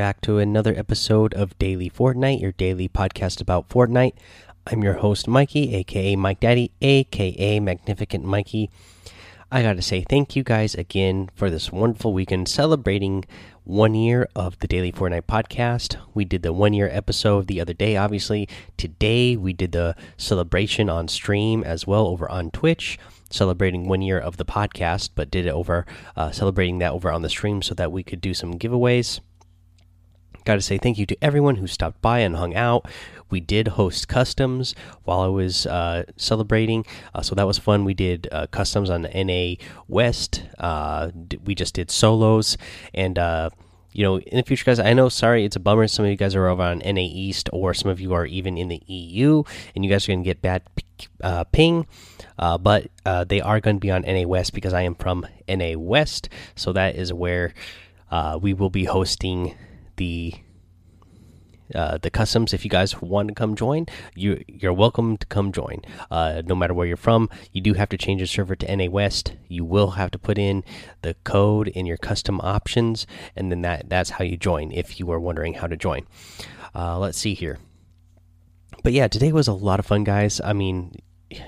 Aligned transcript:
Back 0.00 0.22
to 0.22 0.38
another 0.38 0.74
episode 0.78 1.34
of 1.34 1.58
Daily 1.58 1.90
Fortnite, 1.90 2.40
your 2.40 2.52
daily 2.52 2.88
podcast 2.88 3.42
about 3.42 3.68
Fortnite. 3.68 4.14
I'm 4.66 4.82
your 4.82 4.94
host, 4.94 5.28
Mikey, 5.28 5.74
aka 5.74 6.16
Mike 6.16 6.40
Daddy, 6.40 6.72
aka 6.80 7.60
Magnificent 7.60 8.24
Mikey. 8.24 8.70
I 9.52 9.60
gotta 9.60 9.82
say 9.82 10.00
thank 10.00 10.34
you 10.34 10.42
guys 10.42 10.74
again 10.74 11.28
for 11.34 11.50
this 11.50 11.70
wonderful 11.70 12.14
weekend 12.14 12.48
celebrating 12.48 13.26
one 13.64 13.94
year 13.94 14.26
of 14.34 14.58
the 14.60 14.66
Daily 14.66 14.90
Fortnite 14.90 15.26
podcast. 15.26 15.98
We 16.14 16.24
did 16.24 16.44
the 16.44 16.54
one 16.54 16.72
year 16.72 16.88
episode 16.90 17.46
the 17.46 17.60
other 17.60 17.74
day, 17.74 17.98
obviously. 17.98 18.48
Today 18.78 19.36
we 19.36 19.52
did 19.52 19.72
the 19.72 19.94
celebration 20.16 20.88
on 20.88 21.08
stream 21.08 21.62
as 21.62 21.86
well 21.86 22.06
over 22.06 22.26
on 22.30 22.50
Twitch, 22.52 22.98
celebrating 23.28 23.86
one 23.86 24.00
year 24.00 24.18
of 24.18 24.38
the 24.38 24.46
podcast, 24.46 25.10
but 25.14 25.30
did 25.30 25.44
it 25.44 25.50
over, 25.50 25.84
uh, 26.16 26.30
celebrating 26.30 26.78
that 26.78 26.92
over 26.92 27.12
on 27.12 27.20
the 27.20 27.28
stream 27.28 27.60
so 27.60 27.74
that 27.74 27.92
we 27.92 28.02
could 28.02 28.22
do 28.22 28.32
some 28.32 28.58
giveaways. 28.58 29.20
Got 30.44 30.54
to 30.54 30.62
say 30.62 30.78
thank 30.78 30.98
you 30.98 31.04
to 31.06 31.16
everyone 31.22 31.56
who 31.56 31.66
stopped 31.66 32.00
by 32.00 32.20
and 32.20 32.36
hung 32.36 32.54
out. 32.54 32.86
We 33.30 33.40
did 33.40 33.68
host 33.68 34.08
customs 34.08 34.74
while 35.04 35.20
I 35.20 35.26
was 35.26 35.66
uh, 35.66 36.04
celebrating, 36.16 36.86
uh, 37.14 37.22
so 37.22 37.34
that 37.34 37.46
was 37.46 37.58
fun. 37.58 37.84
We 37.84 37.94
did 37.94 38.26
uh, 38.32 38.46
customs 38.46 38.88
on 38.88 39.02
NA 39.14 39.54
West. 39.86 40.44
Uh, 40.58 41.10
we 41.44 41.54
just 41.54 41.74
did 41.74 41.90
solos, 41.90 42.56
and 42.94 43.18
uh, 43.18 43.50
you 43.92 44.02
know, 44.02 44.18
in 44.18 44.38
the 44.38 44.42
future, 44.42 44.64
guys, 44.64 44.80
I 44.80 44.94
know. 44.94 45.08
Sorry, 45.10 45.44
it's 45.44 45.56
a 45.56 45.60
bummer. 45.60 45.86
Some 45.88 46.06
of 46.06 46.10
you 46.10 46.16
guys 46.16 46.34
are 46.34 46.48
over 46.48 46.62
on 46.62 46.78
NA 46.78 47.02
East, 47.02 47.50
or 47.52 47.74
some 47.74 47.90
of 47.90 48.00
you 48.00 48.14
are 48.14 48.24
even 48.24 48.56
in 48.56 48.68
the 48.68 48.82
EU, 48.86 49.42
and 49.74 49.84
you 49.84 49.90
guys 49.90 50.08
are 50.08 50.12
going 50.12 50.24
to 50.24 50.28
get 50.28 50.40
bad 50.40 50.62
uh, 51.22 51.44
ping. 51.44 51.86
but 52.38 52.88
they 53.28 53.40
are 53.42 53.60
going 53.60 53.76
to 53.76 53.80
be 53.80 53.90
on 53.90 54.02
NA 54.02 54.22
West 54.22 54.54
because 54.54 54.72
I 54.72 54.82
am 54.82 54.94
from 54.94 55.26
NA 55.46 55.74
West, 55.76 56.30
so 56.56 56.72
that 56.72 56.96
is 56.96 57.12
where 57.12 57.52
we 58.40 58.54
will 58.54 58.70
be 58.70 58.86
hosting 58.86 59.54
the 60.00 60.34
uh, 61.74 61.98
the 61.98 62.10
customs. 62.10 62.54
If 62.54 62.64
you 62.64 62.70
guys 62.70 63.00
want 63.02 63.28
to 63.28 63.34
come 63.34 63.54
join, 63.54 63.84
you 64.16 64.42
you're 64.48 64.72
welcome 64.72 65.18
to 65.18 65.26
come 65.26 65.52
join. 65.52 65.82
Uh, 66.10 66.42
no 66.44 66.54
matter 66.54 66.72
where 66.72 66.86
you're 66.86 66.96
from, 66.96 67.28
you 67.52 67.60
do 67.60 67.74
have 67.74 67.90
to 67.90 67.98
change 67.98 68.20
your 68.20 68.26
server 68.26 68.56
to 68.56 68.76
NA 68.76 68.86
West. 68.86 69.34
You 69.46 69.62
will 69.64 69.90
have 69.92 70.10
to 70.12 70.18
put 70.18 70.38
in 70.38 70.64
the 71.02 71.14
code 71.22 71.68
in 71.68 71.84
your 71.84 71.98
custom 71.98 72.40
options, 72.40 73.06
and 73.36 73.52
then 73.52 73.60
that 73.60 73.90
that's 73.90 74.10
how 74.16 74.24
you 74.24 74.38
join. 74.38 74.72
If 74.72 74.98
you 74.98 75.10
are 75.12 75.20
wondering 75.20 75.54
how 75.54 75.66
to 75.66 75.76
join, 75.76 76.06
uh, 76.74 76.98
let's 76.98 77.18
see 77.18 77.34
here. 77.34 77.58
But 78.82 78.94
yeah, 78.94 79.08
today 79.08 79.32
was 79.32 79.48
a 79.48 79.52
lot 79.52 79.80
of 79.80 79.84
fun, 79.84 80.04
guys. 80.04 80.40
I 80.42 80.54
mean, 80.54 80.94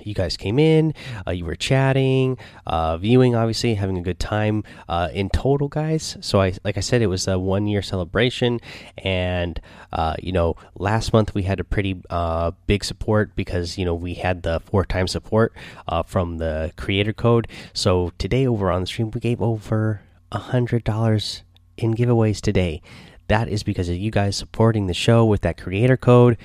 you 0.03 0.15
guys 0.15 0.37
came 0.37 0.59
in, 0.59 0.95
uh, 1.27 1.31
you 1.33 1.45
were 1.45 1.57
chatting, 1.57 2.39
uh, 2.67 2.97
viewing, 2.97 3.35
obviously 3.35 3.75
having 3.75 3.99
a 3.99 4.03
good 4.03 4.19
time 4.19 4.65
uh, 4.89 5.09
in 5.13 5.29
total, 5.31 5.69
guys. 5.69 6.17
So 6.21 6.41
I, 6.41 6.55
like 6.65 6.77
I 6.77 6.81
said, 6.81 7.03
it 7.03 7.07
was 7.09 7.27
a 7.27 7.39
one 7.39 7.67
year 7.67 7.83
celebration, 7.83 8.61
and 8.99 9.61
uh, 9.93 10.15
you 10.23 10.33
know, 10.33 10.57
last 10.77 11.13
month 11.13 11.35
we 11.35 11.43
had 11.43 11.61
a 11.61 11.65
pretty 11.65 12.01
uh, 12.11 12.53
big 12.67 12.85
support 12.85 13.35
because 13.37 13.79
you 13.79 13.85
know 13.85 13.95
we 13.95 14.15
had 14.15 14.43
the 14.43 14.61
four 14.61 14.85
time 14.85 15.09
support 15.09 15.53
uh, 15.89 16.03
from 16.03 16.39
the 16.39 16.73
creator 16.77 17.13
code. 17.13 17.49
So 17.73 18.13
today 18.19 18.47
over 18.47 18.71
on 18.71 18.83
the 18.83 18.87
stream 18.87 19.11
we 19.11 19.21
gave 19.21 19.43
over 19.43 20.03
a 20.31 20.39
hundred 20.39 20.85
dollars 20.85 21.43
in 21.77 21.95
giveaways 21.95 22.41
today. 22.41 22.83
That 23.29 23.49
is 23.49 23.63
because 23.63 23.89
of 23.89 23.97
you 23.97 24.11
guys 24.11 24.37
supporting 24.37 24.89
the 24.89 24.95
show 24.95 25.25
with 25.25 25.41
that 25.43 25.57
creator 25.57 25.97
code 25.97 26.37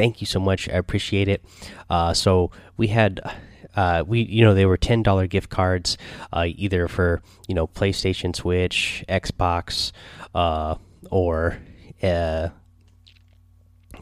thank 0.00 0.22
you 0.22 0.26
so 0.26 0.40
much. 0.40 0.66
I 0.70 0.72
appreciate 0.72 1.28
it. 1.28 1.44
Uh, 1.90 2.14
so 2.14 2.50
we 2.78 2.86
had. 2.88 3.20
Uh, 3.76 4.02
we 4.04 4.22
you 4.22 4.42
know 4.42 4.52
they 4.52 4.66
were 4.66 4.76
ten 4.76 5.00
dollar 5.02 5.28
gift 5.28 5.48
cards, 5.48 5.96
uh, 6.32 6.46
either 6.48 6.88
for 6.88 7.22
you 7.46 7.54
know 7.54 7.68
PlayStation, 7.68 8.34
Switch, 8.34 9.04
Xbox, 9.08 9.92
uh, 10.34 10.74
or 11.08 11.58
uh, 12.02 12.48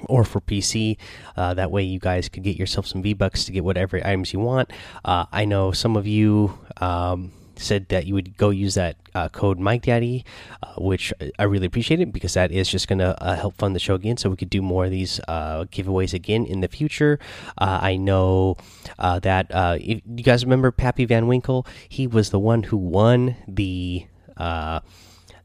or 0.07 0.25
for 0.25 0.41
PC. 0.41 0.97
Uh, 1.37 1.53
that 1.53 1.71
way, 1.71 1.83
you 1.83 1.99
guys 1.99 2.31
could 2.31 2.45
get 2.45 2.57
yourself 2.57 2.87
some 2.87 3.03
V 3.03 3.13
Bucks 3.13 3.45
to 3.45 3.53
get 3.53 3.63
whatever 3.63 3.99
items 3.99 4.33
you 4.33 4.41
want. 4.41 4.73
Uh, 5.05 5.27
I 5.31 5.45
know 5.45 5.73
some 5.73 5.97
of 5.97 6.07
you 6.07 6.59
um, 6.79 7.33
said 7.61 7.89
that 7.89 8.07
you 8.07 8.15
would 8.15 8.37
go 8.37 8.51
use 8.51 8.75
that 8.75 8.97
uh, 9.15 9.29
code 9.29 9.59
Mike 9.59 9.83
Daddy, 9.83 10.25
uh, 10.63 10.75
which 10.79 11.13
I 11.39 11.45
really 11.45 11.67
appreciate 11.67 12.01
it 12.01 12.13
because 12.13 12.35
that 12.35 12.53
is 12.53 12.69
just 12.69 12.89
going 12.89 12.99
to 13.01 13.21
uh, 13.23 13.37
help 13.37 13.57
fund 13.57 13.75
the 13.75 13.81
show 13.81 13.95
again, 13.95 14.17
so 14.17 14.31
we 14.31 14.37
could 14.37 14.51
do 14.51 14.63
more 14.63 14.85
of 14.85 14.91
these 14.91 15.21
uh, 15.29 15.65
giveaways 15.65 16.15
again 16.15 16.45
in 16.47 16.61
the 16.61 16.69
future. 16.69 17.19
Uh, 17.57 17.79
I 17.83 17.97
know 17.97 18.57
uh, 18.99 19.19
that 19.21 19.51
you 19.81 20.23
guys 20.23 20.45
remember 20.45 20.71
Pappy 20.71 21.05
Van 21.05 21.27
Winkle, 21.27 21.67
he 21.89 22.07
was 22.07 22.31
the 22.31 22.39
one 22.39 22.65
who 22.65 22.77
won 22.77 23.37
the 23.47 24.07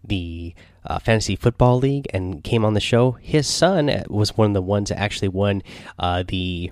the 0.05 0.53
uh, 0.85 0.99
fantasy 0.99 1.35
football 1.35 1.77
league 1.77 2.07
and 2.13 2.43
came 2.43 2.65
on 2.65 2.73
the 2.73 2.79
show. 2.79 3.11
His 3.21 3.47
son 3.47 4.03
was 4.09 4.37
one 4.37 4.47
of 4.47 4.53
the 4.53 4.61
ones 4.61 4.89
that 4.89 4.99
actually 4.99 5.29
won 5.29 5.63
uh, 5.97 6.23
the 6.27 6.71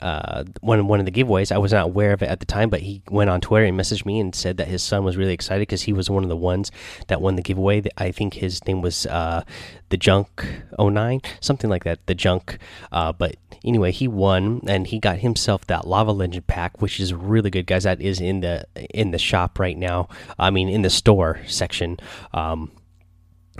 uh, 0.00 0.44
one 0.60 0.86
one 0.86 1.00
of 1.00 1.06
the 1.06 1.12
giveaways. 1.12 1.52
I 1.52 1.58
was 1.58 1.72
not 1.72 1.86
aware 1.86 2.12
of 2.12 2.22
it 2.22 2.28
at 2.28 2.40
the 2.40 2.46
time, 2.46 2.70
but 2.70 2.80
he 2.80 3.02
went 3.10 3.30
on 3.30 3.40
Twitter 3.40 3.64
and 3.64 3.78
messaged 3.78 4.04
me 4.04 4.20
and 4.20 4.34
said 4.34 4.56
that 4.58 4.68
his 4.68 4.82
son 4.82 5.04
was 5.04 5.16
really 5.16 5.32
excited 5.32 5.62
because 5.62 5.82
he 5.82 5.92
was 5.92 6.10
one 6.10 6.22
of 6.22 6.28
the 6.28 6.36
ones 6.36 6.70
that 7.08 7.20
won 7.20 7.36
the 7.36 7.42
giveaway. 7.42 7.82
I 7.96 8.10
think 8.10 8.34
his 8.34 8.64
name 8.66 8.82
was 8.82 9.06
uh, 9.06 9.42
the 9.88 9.96
Junk 9.96 10.46
09, 10.78 11.20
something 11.40 11.70
like 11.70 11.84
that. 11.84 12.06
The 12.06 12.14
Junk, 12.14 12.58
uh, 12.92 13.12
but 13.12 13.36
anyway, 13.64 13.92
he 13.92 14.08
won 14.08 14.62
and 14.66 14.86
he 14.86 14.98
got 14.98 15.18
himself 15.18 15.66
that 15.66 15.86
Lava 15.86 16.12
Legend 16.12 16.46
pack, 16.46 16.80
which 16.80 17.00
is 17.00 17.14
really 17.14 17.50
good, 17.50 17.66
guys. 17.66 17.84
That 17.84 18.00
is 18.00 18.20
in 18.20 18.40
the 18.40 18.66
in 18.90 19.10
the 19.10 19.18
shop 19.18 19.58
right 19.58 19.76
now. 19.76 20.08
I 20.38 20.50
mean, 20.50 20.68
in 20.68 20.82
the 20.82 20.90
store 20.90 21.40
section. 21.46 21.98
Um, 22.32 22.70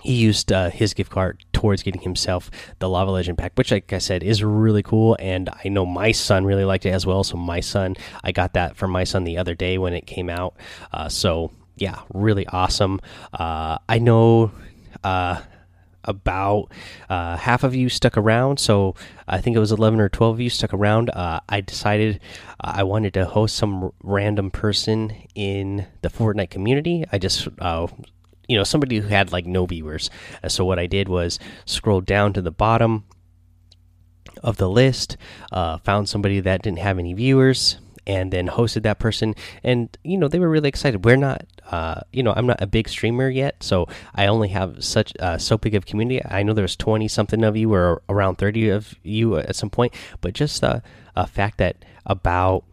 he 0.02 0.12
used 0.12 0.52
uh, 0.52 0.70
his 0.70 0.94
gift 0.94 1.10
card 1.10 1.44
towards 1.56 1.82
getting 1.82 2.02
himself 2.02 2.50
the 2.80 2.88
Lava 2.88 3.10
Legend 3.10 3.38
pack, 3.38 3.52
which, 3.54 3.72
like 3.72 3.90
I 3.90 3.96
said, 3.96 4.22
is 4.22 4.44
really 4.44 4.82
cool. 4.82 5.16
And 5.18 5.48
I 5.64 5.70
know 5.70 5.86
my 5.86 6.12
son 6.12 6.44
really 6.44 6.66
liked 6.66 6.84
it 6.84 6.90
as 6.90 7.06
well. 7.06 7.24
So, 7.24 7.38
my 7.38 7.60
son, 7.60 7.96
I 8.22 8.30
got 8.30 8.52
that 8.52 8.76
for 8.76 8.86
my 8.86 9.04
son 9.04 9.24
the 9.24 9.38
other 9.38 9.54
day 9.54 9.78
when 9.78 9.94
it 9.94 10.06
came 10.06 10.28
out. 10.28 10.54
Uh, 10.92 11.08
so, 11.08 11.50
yeah, 11.76 12.02
really 12.12 12.46
awesome. 12.48 13.00
Uh, 13.32 13.78
I 13.88 13.98
know 13.98 14.52
uh, 15.02 15.40
about 16.04 16.70
uh, 17.08 17.38
half 17.38 17.64
of 17.64 17.74
you 17.74 17.88
stuck 17.88 18.18
around. 18.18 18.60
So, 18.60 18.94
I 19.26 19.40
think 19.40 19.56
it 19.56 19.60
was 19.60 19.72
11 19.72 19.98
or 19.98 20.10
12 20.10 20.34
of 20.34 20.40
you 20.42 20.50
stuck 20.50 20.74
around. 20.74 21.08
Uh, 21.08 21.40
I 21.48 21.62
decided 21.62 22.20
I 22.60 22.82
wanted 22.82 23.14
to 23.14 23.24
host 23.24 23.56
some 23.56 23.92
random 24.02 24.50
person 24.50 25.14
in 25.34 25.86
the 26.02 26.10
Fortnite 26.10 26.50
community. 26.50 27.06
I 27.10 27.16
just 27.16 27.48
you 28.48 28.56
know 28.56 28.64
somebody 28.64 28.98
who 28.98 29.08
had 29.08 29.32
like 29.32 29.46
no 29.46 29.66
viewers. 29.66 30.10
Uh, 30.42 30.48
so 30.48 30.64
what 30.64 30.78
I 30.78 30.86
did 30.86 31.08
was 31.08 31.38
scroll 31.64 32.00
down 32.00 32.32
to 32.34 32.42
the 32.42 32.50
bottom 32.50 33.04
of 34.42 34.56
the 34.58 34.68
list, 34.68 35.16
uh, 35.52 35.78
found 35.78 36.08
somebody 36.08 36.40
that 36.40 36.62
didn't 36.62 36.78
have 36.78 36.98
any 36.98 37.14
viewers, 37.14 37.78
and 38.06 38.32
then 38.32 38.48
hosted 38.48 38.82
that 38.82 38.98
person. 38.98 39.34
And 39.64 39.96
you 40.04 40.18
know 40.18 40.28
they 40.28 40.38
were 40.38 40.50
really 40.50 40.68
excited. 40.68 41.04
We're 41.04 41.16
not, 41.16 41.44
uh, 41.70 42.02
you 42.12 42.22
know, 42.22 42.32
I'm 42.36 42.46
not 42.46 42.62
a 42.62 42.66
big 42.66 42.88
streamer 42.88 43.28
yet, 43.28 43.62
so 43.62 43.86
I 44.14 44.26
only 44.26 44.48
have 44.48 44.84
such 44.84 45.12
uh, 45.20 45.38
so 45.38 45.58
big 45.58 45.74
of 45.74 45.86
community. 45.86 46.24
I 46.24 46.42
know 46.42 46.52
there's 46.52 46.76
20 46.76 47.08
something 47.08 47.42
of 47.44 47.56
you, 47.56 47.72
or 47.72 48.02
around 48.08 48.36
30 48.36 48.70
of 48.70 48.94
you 49.02 49.36
at 49.36 49.56
some 49.56 49.70
point, 49.70 49.94
but 50.20 50.34
just 50.34 50.60
the 50.60 50.82
fact 51.28 51.58
that 51.58 51.84
about 52.04 52.64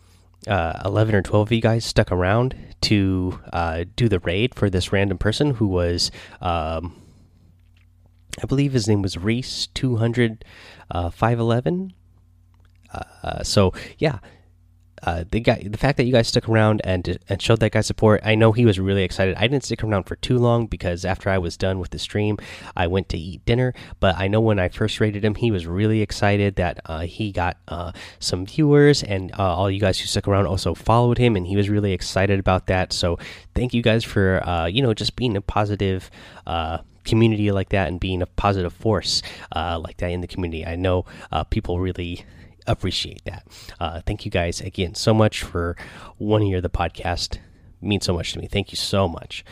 uh, 0.47 0.81
11 0.85 1.15
or 1.15 1.21
12 1.21 1.47
of 1.47 1.51
you 1.51 1.61
guys 1.61 1.85
stuck 1.85 2.11
around 2.11 2.55
to 2.81 3.39
uh, 3.51 3.85
do 3.95 4.09
the 4.09 4.19
raid 4.19 4.55
for 4.55 4.69
this 4.69 4.91
random 4.91 5.17
person 5.17 5.51
who 5.55 5.67
was, 5.67 6.11
um, 6.41 7.01
I 8.41 8.45
believe 8.45 8.73
his 8.73 8.87
name 8.87 9.01
was 9.01 9.17
Reese 9.17 9.67
200 9.67 10.43
uh, 10.91 11.09
511. 11.09 11.93
Uh, 12.91 13.43
so, 13.43 13.73
yeah, 13.97 14.19
uh, 15.05 15.25
the 15.29 15.39
guy, 15.41 15.61
the 15.69 15.77
fact 15.77 15.97
that 15.97 16.05
you 16.05 16.13
guys 16.13 16.27
stuck 16.27 16.47
around 16.47 16.81
and 16.83 17.17
and 17.27 17.41
showed 17.41 17.59
that 17.59 17.73
guy 17.73 17.81
support, 17.81 18.21
I 18.23 18.35
know 18.35 18.51
he 18.51 18.65
was 18.65 18.79
really 18.79 19.03
excited. 19.03 19.35
I 19.35 19.47
didn't 19.47 19.63
stick 19.63 19.83
around 19.83 20.03
for 20.03 20.15
too 20.15 20.37
long 20.37 20.65
because 20.67 21.03
after 21.03 21.29
I 21.29 21.37
was 21.37 21.57
done 21.57 21.79
with 21.79 21.89
the 21.89 21.99
stream, 21.99 22.37
I 22.75 22.87
went 22.87 23.09
to 23.09 23.17
eat 23.17 23.45
dinner. 23.45 23.73
But 23.99 24.15
I 24.17 24.27
know 24.27 24.39
when 24.39 24.59
I 24.59 24.69
first 24.69 24.99
rated 24.99 25.25
him, 25.25 25.35
he 25.35 25.51
was 25.51 25.67
really 25.67 26.01
excited 26.01 26.55
that 26.55 26.79
uh, 26.85 27.01
he 27.01 27.31
got 27.31 27.57
uh, 27.67 27.91
some 28.19 28.45
viewers, 28.45 29.03
and 29.03 29.31
uh, 29.33 29.55
all 29.55 29.69
you 29.69 29.79
guys 29.79 29.99
who 29.99 30.07
stuck 30.07 30.27
around 30.27 30.47
also 30.47 30.73
followed 30.73 31.17
him, 31.17 31.35
and 31.35 31.45
he 31.45 31.57
was 31.57 31.69
really 31.69 31.91
excited 31.91 32.39
about 32.39 32.67
that. 32.67 32.93
So 32.93 33.19
thank 33.55 33.73
you 33.73 33.81
guys 33.81 34.03
for 34.03 34.47
uh, 34.47 34.67
you 34.67 34.81
know 34.81 34.93
just 34.93 35.15
being 35.15 35.35
a 35.35 35.41
positive 35.41 36.09
community 37.03 37.51
like 37.51 37.69
that 37.69 37.89
and 37.89 37.99
being 37.99 38.21
a 38.21 38.25
positive 38.25 38.73
force 38.73 39.21
uh, 39.55 39.79
like 39.83 39.97
that 39.97 40.11
in 40.11 40.21
the 40.21 40.27
community. 40.27 40.65
I 40.65 40.75
know 40.75 41.05
uh, 41.31 41.43
people 41.43 41.79
really 41.79 42.25
appreciate 42.67 43.23
that. 43.25 43.47
Uh, 43.79 44.01
thank 44.05 44.25
you 44.25 44.31
guys 44.31 44.61
again 44.61 44.95
so 44.95 45.13
much 45.13 45.43
for 45.43 45.75
one 46.17 46.45
year 46.45 46.57
of 46.57 46.63
the 46.63 46.69
podcast. 46.69 47.35
It 47.35 47.41
means 47.81 48.05
so 48.05 48.13
much 48.13 48.33
to 48.33 48.39
me. 48.39 48.47
Thank 48.47 48.71
you 48.71 48.77
so 48.77 49.07
much. 49.07 49.43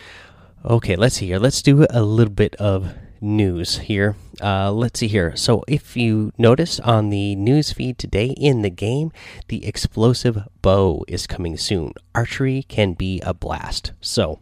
Okay, 0.64 0.96
let's 0.96 1.16
see 1.16 1.28
here. 1.28 1.40
Let's 1.40 1.62
do 1.62 1.86
a 1.90 2.04
little 2.04 2.34
bit 2.34 2.56
of 2.56 2.94
news 3.20 3.78
here. 3.78 4.16
Uh, 4.42 4.72
let's 4.72 5.00
see 5.00 5.08
here. 5.08 5.36
So, 5.36 5.64
if 5.68 5.96
you 5.96 6.32
notice 6.38 6.80
on 6.80 7.10
the 7.10 7.36
news 7.36 7.72
feed 7.72 7.98
today 7.98 8.28
in 8.38 8.62
the 8.62 8.70
game, 8.70 9.12
the 9.48 9.66
explosive 9.66 10.48
bow 10.62 11.06
is 11.08 11.28
coming 11.28 11.58
soon. 11.58 11.94
Archery 12.14 12.64
can 12.64 12.94
be 12.94 13.22
a 13.22 13.34
blast. 13.34 13.92
So, 14.02 14.40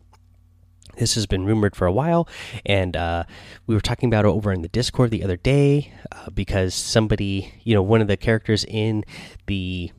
This 0.99 1.15
has 1.15 1.25
been 1.25 1.45
rumored 1.45 1.77
for 1.77 1.87
a 1.87 1.93
while, 1.93 2.27
and 2.65 2.95
uh, 2.97 3.23
we 3.65 3.73
were 3.73 3.79
talking 3.79 4.09
about 4.09 4.25
it 4.25 4.27
over 4.27 4.51
in 4.51 4.61
the 4.61 4.67
Discord 4.67 5.11
the 5.11 5.23
other 5.23 5.37
day 5.37 5.93
uh, 6.11 6.29
because 6.29 6.75
somebody, 6.75 7.53
you 7.63 7.73
know, 7.73 7.81
one 7.81 8.01
of 8.01 8.07
the 8.07 8.17
characters 8.17 8.65
in 8.65 9.05
the 9.47 9.93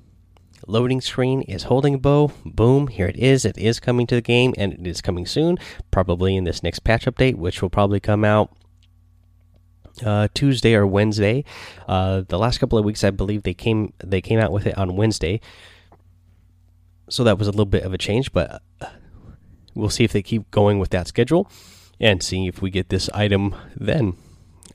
loading 0.67 1.00
screen 1.00 1.41
is 1.43 1.64
holding 1.64 1.94
a 1.94 1.99
bow. 1.99 2.32
Boom, 2.44 2.88
here 2.88 3.06
it 3.06 3.17
is. 3.17 3.47
It 3.47 3.56
is 3.56 3.81
coming 3.81 4.06
to 4.08 4.14
the 4.14 4.20
game, 4.20 4.52
and 4.58 4.75
it 4.75 4.87
is 4.87 5.00
coming 5.00 5.25
soon, 5.25 5.58
probably 5.91 6.37
in 6.37 6.44
this 6.44 6.62
next 6.62 6.81
patch 6.81 7.06
update, 7.06 7.37
which 7.37 7.62
will 7.62 7.70
probably 7.70 7.99
come 7.99 8.23
out 8.23 8.55
uh, 10.05 10.29
Tuesday 10.35 10.75
or 10.75 10.87
Wednesday. 10.87 11.44
Uh, 11.88 12.25
the 12.29 12.38
last 12.38 12.58
couple 12.58 12.79
of 12.79 12.85
weeks, 12.85 13.05
I 13.05 13.11
believe 13.11 13.43
they 13.43 13.55
came 13.55 13.94
they 14.05 14.20
came 14.20 14.38
out 14.38 14.53
with 14.53 14.67
it 14.67 14.76
on 14.76 14.96
Wednesday, 14.96 15.41
so 17.08 17.25
that 17.25 17.38
was 17.38 17.49
a 17.49 17.53
little 17.53 17.64
bit 17.64 17.85
of 17.85 17.94
a 17.94 17.99
change. 17.99 18.35
But 18.35 18.61
uh, 18.82 18.87
we'll 19.75 19.90
see 19.90 20.05
if 20.05 20.12
they 20.12 20.22
keep 20.22 20.50
going 20.50 20.78
with 20.78 20.90
that 20.90 21.08
schedule 21.08 21.50
and 21.99 22.22
see 22.22 22.46
if 22.46 22.62
we 22.62 22.70
get 22.70 22.88
this 22.88 23.08
item 23.11 23.55
then. 23.76 24.17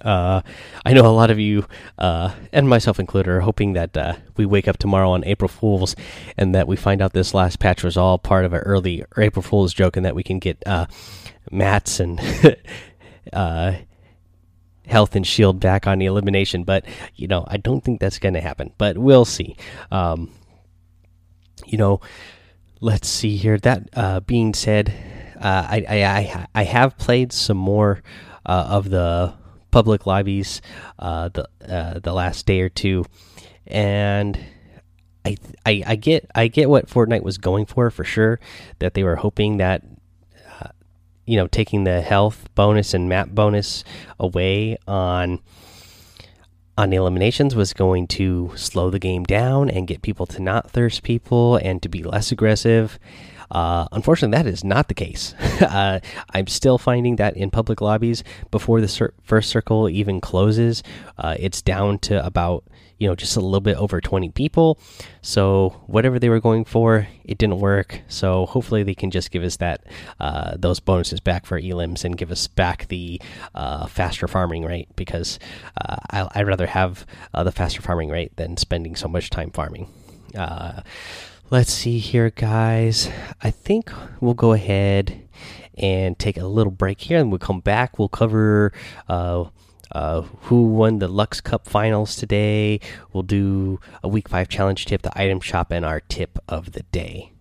Uh, 0.01 0.41
I 0.85 0.93
know 0.93 1.05
a 1.05 1.07
lot 1.07 1.31
of 1.31 1.39
you, 1.39 1.65
uh, 1.97 2.33
and 2.51 2.67
myself 2.67 2.99
included, 2.99 3.29
are 3.29 3.41
hoping 3.41 3.73
that 3.73 3.95
uh, 3.95 4.15
we 4.35 4.45
wake 4.45 4.67
up 4.67 4.77
tomorrow 4.77 5.11
on 5.11 5.23
April 5.23 5.47
Fools 5.47 5.95
and 6.37 6.53
that 6.53 6.67
we 6.67 6.75
find 6.75 7.01
out 7.01 7.13
this 7.13 7.33
last 7.33 7.59
patch 7.59 7.83
was 7.83 7.97
all 7.97 8.17
part 8.17 8.45
of 8.45 8.53
an 8.53 8.59
early 8.59 9.03
April 9.17 9.41
Fools 9.41 9.73
joke 9.73 9.95
and 9.95 10.05
that 10.05 10.15
we 10.15 10.23
can 10.23 10.39
get 10.39 10.61
uh, 10.65 10.85
mats 11.49 11.99
and 11.99 12.19
uh, 13.33 13.73
health 14.85 15.15
and 15.15 15.25
shield 15.25 15.59
back 15.59 15.87
on 15.87 15.99
the 15.99 16.05
elimination. 16.05 16.63
But 16.63 16.85
you 17.15 17.27
know, 17.27 17.45
I 17.47 17.57
don't 17.57 17.83
think 17.83 17.99
that's 17.99 18.19
going 18.19 18.33
to 18.33 18.41
happen. 18.41 18.73
But 18.77 18.97
we'll 18.97 19.25
see. 19.25 19.55
Um, 19.91 20.31
you 21.65 21.77
know, 21.77 22.01
let's 22.85 23.07
see 23.07 23.35
here. 23.35 23.57
That 23.57 23.89
uh, 23.93 24.19
being 24.21 24.53
said, 24.53 24.93
uh, 25.37 25.67
I, 25.69 25.85
I 25.89 26.03
I 26.03 26.47
I 26.53 26.63
have 26.63 26.97
played 26.97 27.33
some 27.33 27.57
more 27.57 28.01
uh, 28.45 28.67
of 28.69 28.89
the 28.89 29.33
public 29.71 30.05
lobbies 30.05 30.61
uh, 30.99 31.29
the 31.29 31.49
uh, 31.67 31.99
the 31.99 32.13
last 32.13 32.45
day 32.45 32.61
or 32.61 32.69
two, 32.69 33.05
and. 33.67 34.39
I, 35.27 35.37
I, 35.65 35.83
I 35.87 35.95
get 35.95 36.29
I 36.35 36.45
get 36.45 36.69
what 36.69 36.85
Fortnite 36.87 37.23
was 37.23 37.39
going 37.39 37.65
for 37.65 37.89
for 37.89 38.03
sure 38.03 38.39
that 38.77 38.93
they 38.93 39.03
were 39.03 39.15
hoping 39.15 39.57
that 39.57 39.81
you 41.25 41.35
know 41.35 41.47
taking 41.47 41.83
the 41.83 42.01
health 42.01 42.47
bonus 42.53 42.93
and 42.93 43.09
map 43.09 43.29
bonus 43.29 43.83
away 44.19 44.77
on 44.87 45.39
on 46.77 46.91
eliminations 46.91 47.55
was 47.55 47.73
going 47.73 48.07
to 48.07 48.51
slow 48.55 48.89
the 48.89 48.99
game 48.99 49.23
down 49.23 49.69
and 49.69 49.87
get 49.87 50.01
people 50.01 50.25
to 50.25 50.41
not 50.41 50.69
thirst 50.69 51.03
people 51.03 51.55
and 51.57 51.81
to 51.81 51.89
be 51.89 52.03
less 52.03 52.31
aggressive. 52.31 52.99
Uh, 53.51 53.87
unfortunately, 53.91 54.35
that 54.35 54.49
is 54.49 54.63
not 54.63 54.87
the 54.87 54.93
case. 54.93 55.33
uh, 55.61 55.99
I'm 56.33 56.47
still 56.47 56.77
finding 56.77 57.15
that 57.17 57.37
in 57.37 57.51
public 57.51 57.79
lobbies, 57.79 58.23
before 58.51 58.81
the 58.81 58.87
cir 58.87 59.13
first 59.23 59.49
circle 59.49 59.89
even 59.89 60.19
closes, 60.19 60.83
uh, 61.17 61.35
it's 61.39 61.61
down 61.61 61.99
to 61.99 62.25
about 62.25 62.63
you 62.97 63.07
know 63.07 63.15
just 63.15 63.35
a 63.35 63.41
little 63.41 63.61
bit 63.61 63.77
over 63.77 63.99
20 63.99 64.29
people. 64.29 64.79
So 65.21 65.81
whatever 65.87 66.19
they 66.19 66.29
were 66.29 66.39
going 66.39 66.65
for 66.65 67.07
it 67.23 67.37
didn't 67.37 67.59
work. 67.59 68.01
So 68.07 68.45
hopefully 68.45 68.83
they 68.83 68.95
can 68.95 69.11
just 69.11 69.31
give 69.31 69.43
us 69.43 69.57
that 69.57 69.83
uh, 70.19 70.55
those 70.57 70.79
bonuses 70.79 71.19
back 71.19 71.45
for 71.45 71.59
elims 71.59 72.03
and 72.05 72.17
give 72.17 72.31
us 72.31 72.47
back 72.47 72.87
the 72.87 73.21
uh, 73.53 73.87
faster 73.87 74.27
farming 74.27 74.63
rate 74.63 74.87
because 74.95 75.39
uh, 75.81 75.97
I, 76.09 76.39
would 76.39 76.47
rather 76.47 76.67
have 76.67 77.05
uh, 77.33 77.43
the 77.43 77.51
faster 77.51 77.81
farming 77.81 78.09
rate 78.09 78.35
than 78.37 78.57
spending 78.57 78.95
so 78.95 79.07
much 79.07 79.29
time 79.29 79.51
farming. 79.51 79.89
Uh, 80.37 80.81
let's 81.49 81.71
see 81.71 81.99
here 81.99 82.29
guys. 82.29 83.09
I 83.41 83.51
think 83.51 83.91
we'll 84.21 84.33
go 84.33 84.53
ahead 84.53 85.21
and 85.77 86.17
take 86.17 86.37
a 86.37 86.47
little 86.47 86.71
break 86.71 87.01
here 87.01 87.19
and 87.19 87.29
we'll 87.29 87.39
come 87.39 87.59
back. 87.59 87.99
We'll 87.99 88.07
cover 88.07 88.71
uh, 89.91 90.21
who 90.21 90.67
won 90.67 90.99
the 90.99 91.07
Luxe 91.07 91.41
Cup 91.41 91.67
finals 91.67 92.15
today. 92.15 92.79
We'll 93.13 93.23
do 93.23 93.79
a 94.03 94.07
week 94.07 94.29
five 94.29 94.49
challenge 94.49 94.85
tip, 94.85 95.01
the 95.01 95.19
item 95.19 95.39
shop, 95.39 95.71
and 95.71 95.85
our 95.85 95.99
tip 95.99 96.39
of 96.47 96.71
the 96.73 96.83
day. 96.91 97.31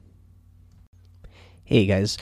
Hey 1.64 1.87
guys, 1.87 2.19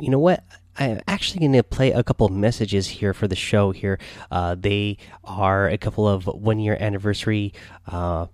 you 0.00 0.10
know 0.10 0.18
what? 0.18 0.44
I'm 0.76 1.00
actually 1.06 1.40
going 1.40 1.52
to 1.52 1.62
play 1.62 1.92
a 1.92 2.02
couple 2.02 2.26
of 2.26 2.32
messages 2.32 2.88
here 2.88 3.14
for 3.14 3.28
the 3.28 3.36
show. 3.36 3.70
Here, 3.70 3.98
uh, 4.30 4.56
they 4.58 4.98
are 5.22 5.68
a 5.68 5.78
couple 5.78 6.08
of 6.08 6.26
one 6.26 6.58
year 6.58 6.76
anniversary 6.80 7.52
uh, 7.86 8.26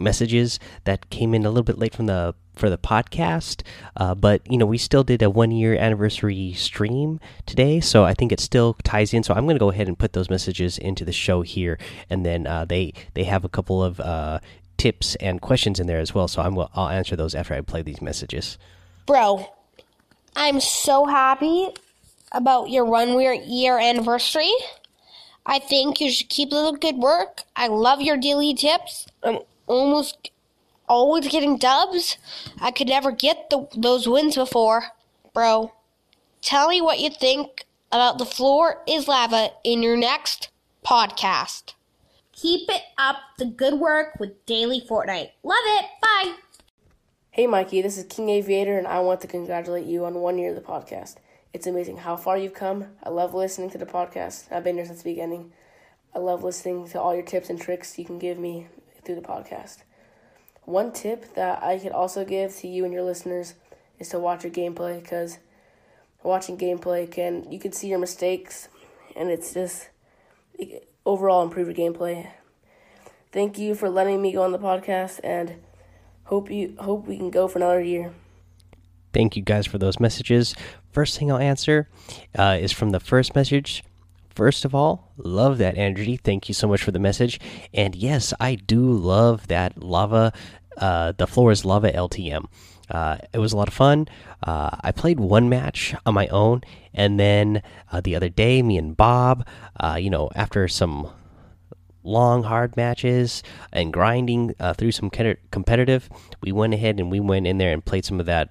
messages 0.00 0.58
that 0.84 1.10
came 1.10 1.34
in 1.34 1.44
a 1.44 1.50
little 1.50 1.62
bit 1.62 1.78
late 1.78 1.94
from 1.94 2.06
the 2.06 2.34
for 2.56 2.70
the 2.70 2.78
podcast 2.78 3.62
uh, 3.96 4.14
but 4.14 4.40
you 4.50 4.56
know 4.56 4.66
we 4.66 4.78
still 4.78 5.04
did 5.04 5.22
a 5.22 5.30
one 5.30 5.50
year 5.50 5.74
anniversary 5.76 6.52
stream 6.52 7.20
today 7.46 7.80
so 7.80 8.04
i 8.04 8.14
think 8.14 8.32
it 8.32 8.40
still 8.40 8.74
ties 8.84 9.12
in 9.12 9.22
so 9.22 9.34
i'm 9.34 9.44
going 9.44 9.56
to 9.56 9.60
go 9.60 9.70
ahead 9.70 9.88
and 9.88 9.98
put 9.98 10.12
those 10.12 10.30
messages 10.30 10.78
into 10.78 11.04
the 11.04 11.12
show 11.12 11.42
here 11.42 11.78
and 12.10 12.24
then 12.24 12.46
uh, 12.46 12.64
they 12.64 12.92
they 13.14 13.24
have 13.24 13.44
a 13.44 13.48
couple 13.48 13.82
of 13.82 14.00
uh, 14.00 14.38
tips 14.76 15.14
and 15.16 15.40
questions 15.40 15.78
in 15.78 15.86
there 15.86 16.00
as 16.00 16.14
well 16.14 16.28
so 16.28 16.42
i'm 16.42 16.58
i'll 16.74 16.88
answer 16.88 17.16
those 17.16 17.34
after 17.34 17.54
i 17.54 17.60
play 17.60 17.82
these 17.82 18.02
messages 18.02 18.58
bro 19.06 19.46
i'm 20.36 20.60
so 20.60 21.06
happy 21.06 21.68
about 22.32 22.68
your 22.68 22.84
one 22.84 23.20
year 23.20 23.78
anniversary 23.78 24.50
I 25.46 25.58
think 25.58 26.00
you 26.00 26.10
should 26.10 26.28
keep 26.28 26.50
the 26.50 26.76
good 26.80 26.96
work. 26.96 27.42
I 27.54 27.68
love 27.68 28.00
your 28.00 28.16
daily 28.16 28.54
tips. 28.54 29.06
I'm 29.22 29.40
almost 29.66 30.30
always 30.88 31.28
getting 31.28 31.58
dubs. 31.58 32.18
I 32.60 32.70
could 32.70 32.88
never 32.88 33.10
get 33.10 33.50
the, 33.50 33.66
those 33.76 34.08
wins 34.08 34.36
before, 34.36 34.92
bro. 35.32 35.72
Tell 36.40 36.68
me 36.68 36.80
what 36.80 37.00
you 37.00 37.10
think 37.10 37.64
about 37.90 38.18
the 38.18 38.26
floor 38.26 38.82
is 38.86 39.08
lava 39.08 39.50
in 39.62 39.82
your 39.82 39.96
next 39.96 40.50
podcast. 40.84 41.74
Keep 42.32 42.68
it 42.68 42.82
up 42.98 43.16
the 43.38 43.46
good 43.46 43.74
work 43.74 44.18
with 44.18 44.44
Daily 44.44 44.80
Fortnite. 44.80 45.30
Love 45.42 45.64
it. 45.64 45.86
Bye. 46.02 46.34
Hey, 47.30 47.46
Mikey, 47.46 47.82
this 47.82 47.96
is 47.96 48.04
King 48.04 48.28
Aviator, 48.28 48.76
and 48.76 48.86
I 48.86 49.00
want 49.00 49.20
to 49.22 49.26
congratulate 49.26 49.86
you 49.86 50.04
on 50.04 50.14
one 50.14 50.38
year 50.38 50.50
of 50.50 50.56
the 50.56 50.60
podcast. 50.60 51.16
It's 51.52 51.66
amazing 51.66 51.98
how 51.98 52.16
far 52.16 52.36
you've 52.36 52.54
come. 52.54 52.86
I 53.02 53.10
love 53.10 53.32
listening 53.32 53.70
to 53.70 53.78
the 53.78 53.86
podcast. 53.86 54.52
I've 54.52 54.64
been 54.64 54.76
here 54.76 54.84
since 54.84 55.02
the 55.02 55.10
beginning. 55.10 55.52
I 56.14 56.18
love 56.18 56.44
listening 56.44 56.88
to 56.88 57.00
all 57.00 57.14
your 57.14 57.24
tips 57.24 57.50
and 57.50 57.60
tricks 57.60 57.98
you 57.98 58.04
can 58.04 58.18
give 58.18 58.38
me 58.38 58.66
through 59.04 59.14
the 59.14 59.20
podcast. 59.20 59.78
One 60.64 60.92
tip 60.92 61.34
that 61.34 61.62
I 61.62 61.78
could 61.78 61.92
also 61.92 62.24
give 62.24 62.54
to 62.56 62.68
you 62.68 62.84
and 62.84 62.92
your 62.92 63.02
listeners 63.02 63.54
is 63.98 64.08
to 64.10 64.18
watch 64.18 64.44
your 64.44 64.52
gameplay 64.52 65.00
because 65.02 65.38
watching 66.22 66.56
gameplay 66.56 67.10
can 67.10 67.50
you 67.52 67.58
can 67.58 67.72
see 67.72 67.88
your 67.88 67.98
mistakes 67.98 68.68
and 69.14 69.30
it's 69.30 69.52
just 69.52 69.90
overall 71.04 71.42
improve 71.42 71.66
your 71.66 71.92
gameplay. 71.92 72.28
Thank 73.30 73.58
you 73.58 73.74
for 73.74 73.90
letting 73.90 74.22
me 74.22 74.32
go 74.32 74.42
on 74.42 74.52
the 74.52 74.58
podcast 74.58 75.20
and 75.22 75.56
hope 76.24 76.50
you 76.50 76.76
hope 76.78 77.06
we 77.06 77.16
can 77.16 77.30
go 77.30 77.46
for 77.48 77.58
another 77.58 77.82
year. 77.82 78.12
Thank 79.12 79.36
you 79.36 79.42
guys 79.42 79.66
for 79.66 79.78
those 79.78 80.00
messages. 80.00 80.54
First 80.90 81.18
thing 81.18 81.30
I'll 81.30 81.38
answer 81.38 81.88
uh, 82.36 82.58
is 82.60 82.72
from 82.72 82.90
the 82.90 83.00
first 83.00 83.34
message 83.34 83.84
First 84.34 84.64
of 84.64 84.74
all, 84.74 85.12
love 85.16 85.58
that 85.58 85.78
energy. 85.78 86.16
Thank 86.16 86.48
you 86.48 86.54
so 86.54 86.66
much 86.66 86.82
for 86.82 86.90
the 86.90 86.98
message. 86.98 87.38
And 87.72 87.94
yes, 87.94 88.34
I 88.40 88.56
do 88.56 88.90
love 88.90 89.46
that 89.48 89.82
lava, 89.82 90.32
uh, 90.76 91.12
the 91.16 91.26
floor 91.26 91.52
is 91.52 91.64
lava 91.64 91.92
LTM. 91.92 92.46
Uh, 92.90 93.16
it 93.32 93.38
was 93.38 93.52
a 93.52 93.56
lot 93.56 93.68
of 93.68 93.74
fun. 93.74 94.08
Uh, 94.42 94.70
I 94.82 94.92
played 94.92 95.20
one 95.20 95.48
match 95.48 95.94
on 96.04 96.14
my 96.14 96.26
own, 96.28 96.62
and 96.92 97.18
then 97.18 97.62
uh, 97.90 98.00
the 98.00 98.14
other 98.14 98.28
day, 98.28 98.62
me 98.62 98.76
and 98.76 98.96
Bob, 98.96 99.46
uh, 99.80 99.96
you 99.98 100.10
know, 100.10 100.30
after 100.34 100.68
some 100.68 101.10
long, 102.02 102.42
hard 102.42 102.76
matches 102.76 103.42
and 103.72 103.92
grinding 103.92 104.54
uh, 104.60 104.74
through 104.74 104.92
some 104.92 105.08
competitive, 105.08 106.10
we 106.42 106.52
went 106.52 106.74
ahead 106.74 107.00
and 107.00 107.10
we 107.10 107.20
went 107.20 107.46
in 107.46 107.56
there 107.58 107.72
and 107.72 107.84
played 107.84 108.04
some 108.04 108.20
of 108.20 108.26
that 108.26 108.50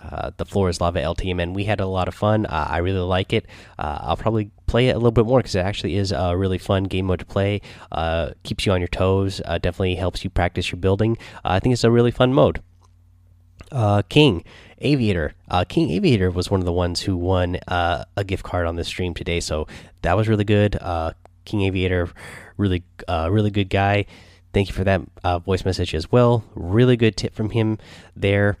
uh, 0.00 0.30
the 0.36 0.44
floor 0.44 0.68
is 0.68 0.80
lava 0.80 1.00
LTM, 1.00 1.40
and 1.42 1.54
we 1.54 1.64
had 1.64 1.80
a 1.80 1.86
lot 1.86 2.08
of 2.08 2.14
fun. 2.14 2.46
Uh, 2.46 2.66
I 2.68 2.78
really 2.78 3.00
like 3.00 3.32
it. 3.32 3.46
Uh, 3.78 3.98
I'll 4.02 4.16
probably 4.16 4.50
play 4.66 4.88
it 4.88 4.92
a 4.92 4.98
little 4.98 5.12
bit 5.12 5.26
more 5.26 5.38
because 5.38 5.54
it 5.54 5.60
actually 5.60 5.96
is 5.96 6.12
a 6.12 6.36
really 6.36 6.58
fun 6.58 6.84
game 6.84 7.06
mode 7.06 7.20
to 7.20 7.24
play. 7.24 7.60
Uh, 7.92 8.30
keeps 8.42 8.66
you 8.66 8.72
on 8.72 8.80
your 8.80 8.88
toes. 8.88 9.40
Uh, 9.44 9.58
definitely 9.58 9.94
helps 9.94 10.24
you 10.24 10.30
practice 10.30 10.70
your 10.70 10.80
building. 10.80 11.16
I 11.44 11.60
think 11.60 11.72
it's 11.72 11.84
a 11.84 11.90
really 11.90 12.10
fun 12.10 12.32
mode. 12.32 12.62
King 14.08 14.44
Aviator. 14.78 15.34
King 15.68 15.90
Aviator 15.90 16.30
was 16.30 16.50
one 16.50 16.60
of 16.60 16.66
the 16.66 16.72
ones 16.72 17.00
who 17.00 17.16
won 17.16 17.58
a 17.68 18.24
gift 18.26 18.42
card 18.42 18.66
on 18.66 18.76
the 18.76 18.84
stream 18.84 19.14
today, 19.14 19.40
so 19.40 19.66
that 20.02 20.16
was 20.16 20.28
really 20.28 20.44
good. 20.44 20.78
King 21.44 21.62
Aviator, 21.62 22.10
really, 22.56 22.82
really 23.08 23.50
good 23.50 23.70
guy. 23.70 24.06
Thank 24.52 24.68
you 24.68 24.74
for 24.74 24.84
that 24.84 25.02
voice 25.44 25.64
message 25.64 25.94
as 25.94 26.12
well. 26.12 26.44
Really 26.54 26.96
good 26.96 27.16
tip 27.16 27.34
from 27.34 27.50
him 27.50 27.78
there. 28.14 28.56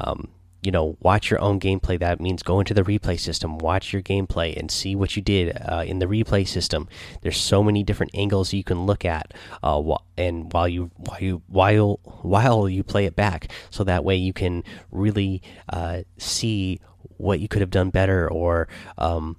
Um, 0.00 0.28
you 0.66 0.72
know, 0.72 0.96
watch 0.98 1.30
your 1.30 1.40
own 1.40 1.60
gameplay. 1.60 1.96
That 1.96 2.20
means 2.20 2.42
go 2.42 2.58
into 2.58 2.74
the 2.74 2.82
replay 2.82 3.20
system, 3.20 3.56
watch 3.58 3.92
your 3.92 4.02
gameplay, 4.02 4.58
and 4.58 4.68
see 4.68 4.96
what 4.96 5.14
you 5.14 5.22
did 5.22 5.56
uh, 5.64 5.84
in 5.86 6.00
the 6.00 6.06
replay 6.06 6.46
system. 6.46 6.88
There's 7.22 7.40
so 7.40 7.62
many 7.62 7.84
different 7.84 8.10
angles 8.16 8.52
you 8.52 8.64
can 8.64 8.84
look 8.84 9.04
at, 9.04 9.32
uh, 9.62 9.80
and 10.18 10.52
while 10.52 10.66
you 10.66 10.90
while 10.96 11.20
you 11.20 11.42
while 11.46 12.00
while 12.22 12.68
you 12.68 12.82
play 12.82 13.04
it 13.04 13.14
back, 13.14 13.52
so 13.70 13.84
that 13.84 14.02
way 14.02 14.16
you 14.16 14.32
can 14.32 14.64
really 14.90 15.40
uh, 15.68 16.02
see 16.18 16.80
what 17.16 17.38
you 17.38 17.46
could 17.46 17.60
have 17.60 17.70
done 17.70 17.90
better 17.90 18.28
or 18.28 18.66
um, 18.98 19.36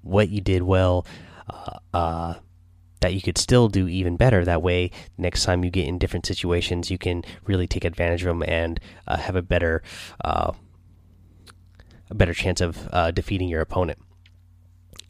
what 0.00 0.30
you 0.30 0.40
did 0.40 0.62
well. 0.62 1.06
Uh, 1.46 1.78
uh, 1.92 2.34
that 3.04 3.12
you 3.12 3.20
could 3.20 3.36
still 3.36 3.68
do 3.68 3.86
even 3.86 4.16
better. 4.16 4.46
That 4.46 4.62
way, 4.62 4.90
next 5.18 5.44
time 5.44 5.62
you 5.62 5.70
get 5.70 5.86
in 5.86 5.98
different 5.98 6.24
situations, 6.24 6.90
you 6.90 6.96
can 6.96 7.22
really 7.44 7.66
take 7.66 7.84
advantage 7.84 8.22
of 8.22 8.28
them 8.28 8.42
and 8.48 8.80
uh, 9.06 9.18
have 9.18 9.36
a 9.36 9.42
better, 9.42 9.82
uh, 10.24 10.52
a 12.08 12.14
better 12.14 12.32
chance 12.32 12.62
of 12.62 12.88
uh, 12.92 13.10
defeating 13.10 13.50
your 13.50 13.60
opponent. 13.60 13.98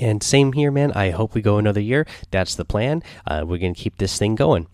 And 0.01 0.25
same 0.25 0.55
here, 0.55 0.73
man. 0.73 0.91
I 0.91 1.11
hope 1.11 1.35
we 1.35 1.41
go 1.41 1.59
another 1.59 1.81
year. 1.81 2.05
That's 2.33 2.57
the 2.57 2.65
plan. 2.65 3.05
Uh, 3.29 3.45
we're 3.47 3.59
gonna 3.59 3.75
keep 3.75 3.99
this 3.99 4.19
thing 4.19 4.35
going. 4.35 4.67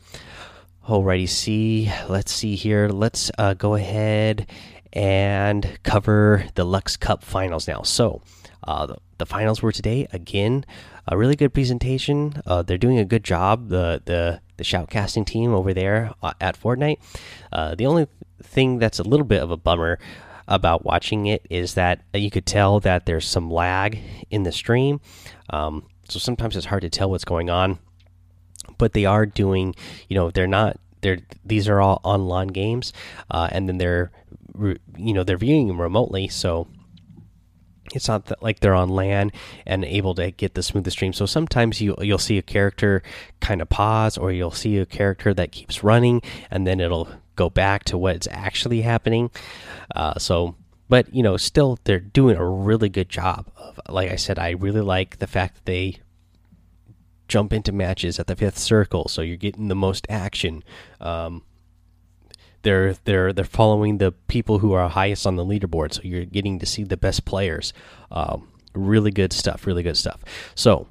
Alrighty, 0.89 1.29
see. 1.29 1.93
Let's 2.09 2.33
see 2.33 2.55
here. 2.55 2.89
Let's 2.89 3.31
uh, 3.37 3.53
go 3.53 3.75
ahead 3.75 4.47
and 4.95 5.79
cover 5.83 6.47
the 6.55 6.65
Luxe 6.65 6.97
Cup 6.97 7.23
finals 7.23 7.69
now. 7.69 7.83
So, 7.83 8.23
uh, 8.67 8.87
the, 8.87 8.97
the 9.19 9.27
finals 9.27 9.61
were 9.61 9.73
today. 9.73 10.09
Again, 10.11 10.65
a 11.11 11.19
really 11.19 11.37
good 11.37 11.53
presentation. 11.53 12.41
Uh, 12.47 12.63
they're 12.63 12.79
doing 12.79 12.99
a 12.99 13.05
good 13.05 13.25
job. 13.25 13.69
The 13.69 14.01
the 14.05 14.41
the 14.57 14.65
shoutcasting 14.65 15.27
team 15.27 15.53
over 15.53 15.75
there 15.75 16.15
uh, 16.23 16.33
at 16.41 16.59
Fortnite. 16.59 16.99
Uh, 17.53 17.75
the 17.75 17.87
only 17.87 18.07
thing 18.43 18.79
that's 18.79 18.99
a 18.99 19.03
little 19.03 19.27
bit 19.27 19.43
of 19.43 19.51
a 19.51 19.57
bummer 19.57 19.99
about 20.47 20.85
watching 20.85 21.27
it 21.27 21.45
is 21.51 21.75
that 21.75 22.01
you 22.15 22.31
could 22.31 22.47
tell 22.47 22.81
that 22.81 23.07
there's 23.07 23.27
some 23.27 23.51
lag 23.51 23.99
in 24.31 24.45
the 24.45 24.53
stream. 24.53 25.01
Um, 25.51 25.87
so 26.09 26.19
sometimes 26.19 26.57
it's 26.57 26.67
hard 26.67 26.83
to 26.83 26.91
tell 26.91 27.11
what's 27.11 27.25
going 27.25 27.51
on. 27.51 27.79
But 28.79 28.93
they 28.93 29.05
are 29.05 29.27
doing, 29.27 29.75
you 30.09 30.15
know, 30.15 30.31
they're 30.31 30.47
not. 30.47 30.79
They're 31.03 31.19
these 31.45 31.69
are 31.69 31.81
all 31.81 32.01
online 32.05 32.49
games, 32.49 32.93
uh, 33.31 33.49
and 33.51 33.69
then 33.69 33.79
they're, 33.79 34.13
you 34.97 35.15
know, 35.15 35.25
they're 35.25 35.39
viewing 35.39 35.67
them 35.67 35.81
remotely. 35.81 36.29
So 36.29 36.69
it's 37.95 38.09
not 38.09 38.27
that, 38.27 38.43
like 38.43 38.61
they're 38.61 38.75
on 38.75 38.89
land 38.89 39.33
and 39.67 39.85
able 39.85 40.15
to 40.15 40.31
get 40.31 40.55
the 40.55 40.63
smoothest 40.63 40.97
stream. 40.97 41.13
So 41.13 41.27
sometimes 41.27 41.81
you 41.81 41.95
you'll 42.01 42.19
see 42.19 42.39
a 42.39 42.43
character 42.43 43.03
kind 43.41 43.61
of 43.61 43.69
pause, 43.69 44.19
or 44.19 44.33
you'll 44.33 44.51
see 44.51 44.79
a 44.79 44.87
character 44.87 45.35
that 45.35 45.53
keeps 45.53 45.83
running, 45.83 46.23
and 46.51 46.67
then 46.67 46.81
it'll 46.81 47.09
go 47.37 47.51
back 47.51 47.85
to 47.85 47.99
what's 47.99 48.29
actually 48.31 48.83
happening. 48.83 49.31
Uh, 49.95 50.19
so, 50.19 50.57
but 50.89 51.13
you 51.15 51.23
know, 51.23 51.37
still 51.37 51.79
they're 51.85 51.99
doing 51.99 52.37
a 52.37 52.47
really 52.47 52.89
good 52.89 53.09
job. 53.09 53.51
Of, 53.57 53.81
like 53.89 54.11
I 54.11 54.17
said, 54.17 54.39
I 54.39 54.51
really 54.51 54.83
like 54.83 55.19
the 55.19 55.27
fact 55.27 55.55
that 55.57 55.65
they 55.65 56.01
jump 57.29 57.53
into 57.53 57.73
matches 57.73 58.19
at 58.19 58.27
the 58.27 58.37
fifth 58.37 58.59
circle, 58.59 59.09
so 59.09 59.23
you're 59.23 59.37
getting 59.37 59.69
the 59.69 59.75
most 59.77 60.07
action. 60.11 60.63
Um, 61.01 61.43
they're 62.63 62.95
they're 63.05 63.33
they're 63.33 63.45
following 63.45 63.99
the 63.99 64.13
people 64.13 64.59
who 64.59 64.73
are 64.73 64.89
highest 64.89 65.27
on 65.27 65.37
the 65.37 65.45
leaderboard, 65.45 65.95
so 65.95 66.03
you're 66.03 66.25
getting 66.25 66.59
to 66.59 66.67
see 66.67 66.85
the 66.85 66.97
best 66.97 67.25
players. 67.25 67.73
Um, 68.11 68.49
really 68.75 69.11
good 69.11 69.33
stuff. 69.33 69.67
Really 69.67 69.83
good 69.83 69.97
stuff. 69.97 70.23
So 70.55 70.89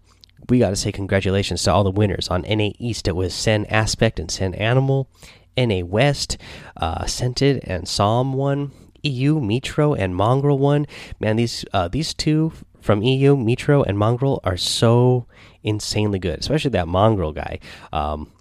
we 0.48 0.60
got 0.60 0.70
to 0.72 0.76
say 0.76 0.92
congratulations 0.92 1.64
to 1.64 1.74
all 1.74 1.84
the 1.84 1.92
winners 1.92 2.28
on 2.30 2.42
NA 2.42 2.72
East. 2.80 3.08
It 3.08 3.16
was 3.16 3.34
Sen 3.34 3.66
Aspect 3.66 4.20
and 4.20 4.32
Sen 4.32 4.54
Animal. 4.56 5.10
NA 5.58 5.84
West, 5.84 6.38
uh, 6.78 7.06
Scented 7.06 7.62
and 7.66 7.88
Psalm 7.88 8.34
one. 8.34 8.72
EU 9.04 9.40
Mitr0 9.40 9.98
and 9.98 10.14
Mongraal 10.14 10.58
one. 10.58 10.86
Man, 11.20 11.38
these 11.38 11.66
uh, 11.74 11.88
these 11.88 12.14
two 12.14 12.52
from 12.82 13.02
EU 13.02 13.36
Mitr0 13.36 13.86
and 13.88 13.98
Mongraal 13.98 14.40
are 14.44 14.58
so 14.58 15.26
insanely 15.64 16.20
good, 16.20 16.40
especially 16.40 16.72
that 16.72 16.88
Mongraal 16.88 17.34
guy. 17.34 17.60
Um, 17.94 18.32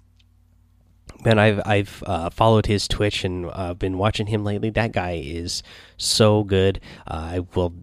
man, 1.23 1.39
I've 1.39 1.61
I've 1.65 2.03
uh, 2.05 2.29
followed 2.29 2.65
his 2.65 2.87
Twitch 2.87 3.23
and 3.23 3.49
uh, 3.51 3.73
been 3.73 3.97
watching 3.97 4.27
him 4.27 4.43
lately. 4.43 4.69
That 4.69 4.91
guy 4.91 5.21
is 5.23 5.63
so 5.97 6.43
good. 6.43 6.79
Uh, 7.07 7.13
I 7.13 7.39
will. 7.55 7.73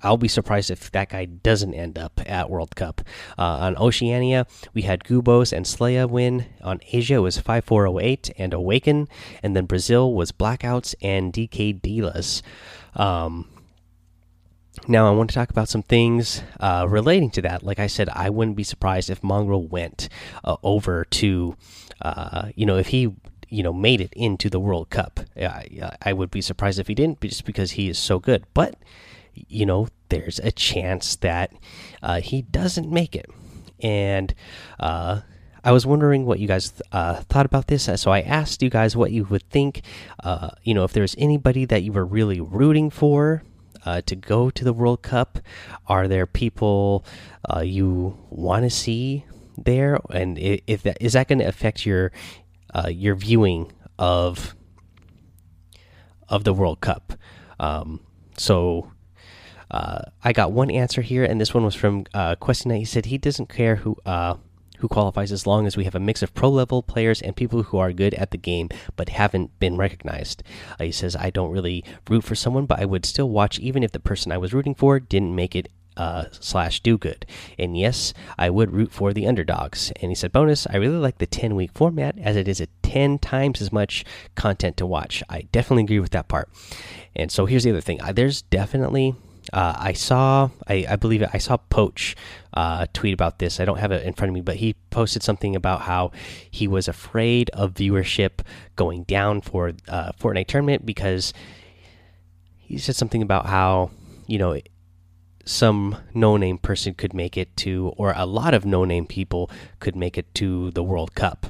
I'll 0.00 0.16
be 0.16 0.28
surprised 0.28 0.70
if 0.70 0.92
that 0.92 1.08
guy 1.08 1.24
doesn't 1.24 1.74
end 1.74 1.98
up 1.98 2.20
at 2.24 2.48
World 2.48 2.76
Cup. 2.76 3.00
Uh, 3.36 3.42
on 3.42 3.76
Oceania, 3.78 4.46
we 4.74 4.82
had 4.82 5.02
Gubos 5.02 5.52
and 5.52 5.66
Slaya 5.66 6.08
win. 6.08 6.46
On 6.62 6.78
Asia, 6.92 7.14
it 7.14 7.18
was 7.18 7.38
5408 7.38 8.30
and 8.38 8.54
Awaken. 8.54 9.08
And 9.42 9.56
then 9.56 9.66
Brazil 9.66 10.14
was 10.14 10.30
Blackouts 10.30 10.94
and 11.02 11.32
DK 11.32 11.80
Delas. 11.80 12.42
Um, 12.94 13.48
now, 14.88 15.08
I 15.08 15.10
want 15.16 15.30
to 15.30 15.34
talk 15.34 15.50
about 15.50 15.68
some 15.68 15.82
things 15.82 16.42
uh, 16.60 16.86
relating 16.88 17.30
to 17.30 17.42
that. 17.42 17.62
Like 17.62 17.80
I 17.80 17.86
said, 17.86 18.08
I 18.10 18.30
wouldn't 18.30 18.56
be 18.56 18.62
surprised 18.62 19.10
if 19.10 19.20
Mongraal 19.22 19.68
went 19.68 20.08
uh, 20.44 20.56
over 20.62 21.04
to, 21.04 21.56
uh, 22.02 22.48
you 22.54 22.66
know, 22.66 22.76
if 22.76 22.88
he, 22.88 23.14
you 23.48 23.62
know, 23.62 23.72
made 23.72 24.00
it 24.00 24.12
into 24.14 24.50
the 24.50 24.60
World 24.60 24.90
Cup. 24.90 25.20
I, 25.36 25.92
I 26.02 26.12
would 26.12 26.30
be 26.30 26.40
surprised 26.40 26.78
if 26.78 26.88
he 26.88 26.94
didn't, 26.94 27.20
just 27.20 27.44
because 27.44 27.72
he 27.72 27.88
is 27.88 27.98
so 27.98 28.18
good. 28.18 28.44
But, 28.54 28.76
you 29.34 29.66
know, 29.66 29.88
there's 30.08 30.38
a 30.40 30.50
chance 30.52 31.16
that 31.16 31.52
uh, 32.02 32.20
he 32.20 32.42
doesn't 32.42 32.90
make 32.90 33.14
it. 33.14 33.26
And 33.80 34.34
uh, 34.80 35.20
I 35.62 35.72
was 35.72 35.86
wondering 35.86 36.26
what 36.26 36.38
you 36.38 36.48
guys 36.48 36.72
uh, 36.92 37.16
thought 37.22 37.46
about 37.46 37.68
this. 37.68 37.88
So 38.00 38.10
I 38.10 38.20
asked 38.20 38.62
you 38.62 38.70
guys 38.70 38.96
what 38.96 39.12
you 39.12 39.24
would 39.24 39.48
think, 39.50 39.82
you 40.62 40.74
know, 40.74 40.84
if 40.84 40.92
there's 40.92 41.14
anybody 41.18 41.64
that 41.66 41.82
you 41.82 41.92
were 41.92 42.06
really 42.06 42.40
rooting 42.40 42.90
for 42.90 43.42
uh, 43.86 44.02
to 44.02 44.16
go 44.16 44.50
to 44.50 44.64
the 44.64 44.72
World 44.72 45.02
Cup? 45.02 45.38
Are 45.86 46.08
there 46.08 46.26
people 46.26 47.04
uh, 47.48 47.60
you 47.60 48.18
want 48.28 48.64
to 48.64 48.70
see 48.70 49.24
there? 49.56 49.98
And 50.10 50.38
if 50.38 50.82
that 50.82 50.98
is 51.00 51.14
that 51.14 51.28
going 51.28 51.38
to 51.40 51.44
affect 51.44 51.86
your 51.86 52.12
uh, 52.74 52.88
your 52.88 53.14
viewing 53.14 53.72
of 53.98 54.54
of 56.28 56.44
the 56.44 56.52
World 56.52 56.80
Cup? 56.80 57.12
Um, 57.58 58.00
so 58.36 58.92
uh, 59.70 60.02
I 60.22 60.32
got 60.32 60.52
one 60.52 60.70
answer 60.70 61.02
here, 61.02 61.24
and 61.24 61.40
this 61.40 61.54
one 61.54 61.64
was 61.64 61.74
from 61.74 62.06
uh, 62.14 62.36
Questina. 62.36 62.78
He 62.78 62.84
said 62.84 63.06
he 63.06 63.18
doesn't 63.18 63.48
care 63.48 63.76
who 63.76 63.96
uh, 64.06 64.36
who 64.78 64.88
qualifies 64.88 65.32
as 65.32 65.46
long 65.46 65.66
as 65.66 65.76
we 65.76 65.84
have 65.84 65.94
a 65.94 66.00
mix 66.00 66.22
of 66.22 66.34
pro 66.34 66.48
level 66.48 66.82
players 66.82 67.22
and 67.22 67.34
people 67.34 67.64
who 67.64 67.78
are 67.78 67.92
good 67.92 68.14
at 68.14 68.30
the 68.30 68.36
game 68.36 68.68
but 68.94 69.08
haven't 69.08 69.58
been 69.58 69.76
recognized. 69.76 70.42
Uh, 70.78 70.84
he 70.84 70.92
says, 70.92 71.16
I 71.16 71.30
don't 71.30 71.50
really 71.50 71.84
root 72.08 72.24
for 72.24 72.34
someone, 72.34 72.66
but 72.66 72.78
I 72.78 72.84
would 72.84 73.04
still 73.04 73.28
watch 73.28 73.58
even 73.58 73.82
if 73.82 73.92
the 73.92 74.00
person 74.00 74.32
I 74.32 74.38
was 74.38 74.52
rooting 74.52 74.74
for 74.74 75.00
didn't 75.00 75.34
make 75.34 75.56
it 75.56 75.68
uh, 75.96 76.26
slash 76.30 76.80
do 76.80 76.98
good. 76.98 77.26
And 77.58 77.76
yes, 77.76 78.12
I 78.38 78.50
would 78.50 78.72
root 78.72 78.92
for 78.92 79.12
the 79.12 79.26
underdogs. 79.26 79.92
And 80.00 80.10
he 80.10 80.14
said, 80.14 80.32
bonus, 80.32 80.66
I 80.68 80.76
really 80.76 80.98
like 80.98 81.18
the 81.18 81.26
10 81.26 81.54
week 81.54 81.72
format 81.74 82.18
as 82.18 82.36
it 82.36 82.48
is 82.48 82.60
a 82.60 82.66
10 82.82 83.18
times 83.18 83.60
as 83.60 83.72
much 83.72 84.04
content 84.34 84.76
to 84.78 84.86
watch. 84.86 85.22
I 85.28 85.42
definitely 85.52 85.84
agree 85.84 86.00
with 86.00 86.10
that 86.12 86.28
part. 86.28 86.48
And 87.14 87.30
so 87.30 87.46
here's 87.46 87.64
the 87.64 87.70
other 87.70 87.80
thing 87.80 88.00
there's 88.14 88.42
definitely 88.42 89.14
uh, 89.52 89.74
I 89.76 89.92
saw, 89.92 90.50
I, 90.66 90.86
I, 90.88 90.96
believe 90.96 91.22
I 91.32 91.38
saw 91.38 91.56
Poach 91.56 92.16
uh, 92.54 92.86
tweet 92.92 93.14
about 93.14 93.38
this. 93.38 93.60
I 93.60 93.64
don't 93.64 93.78
have 93.78 93.92
it 93.92 94.04
in 94.04 94.12
front 94.12 94.30
of 94.30 94.34
me, 94.34 94.40
but 94.40 94.56
he 94.56 94.74
posted 94.90 95.22
something 95.22 95.54
about 95.54 95.82
how 95.82 96.10
he 96.50 96.66
was 96.66 96.88
afraid 96.88 97.50
of 97.50 97.74
viewership 97.74 98.40
going 98.74 99.04
down 99.04 99.40
for 99.40 99.72
uh, 99.88 100.12
Fortnite 100.18 100.48
tournament 100.48 100.84
because 100.84 101.32
he 102.58 102.78
said 102.78 102.96
something 102.96 103.22
about 103.22 103.46
how 103.46 103.90
you 104.26 104.38
know 104.38 104.60
some 105.46 105.96
no-name 106.12 106.58
person 106.58 106.92
could 106.92 107.14
make 107.14 107.36
it 107.36 107.56
to, 107.58 107.94
or 107.96 108.12
a 108.14 108.26
lot 108.26 108.52
of 108.52 108.66
no-name 108.66 109.06
people 109.06 109.50
could 109.80 109.96
make 109.96 110.18
it 110.18 110.34
to 110.34 110.70
the 110.72 110.82
World 110.82 111.14
Cup. 111.14 111.46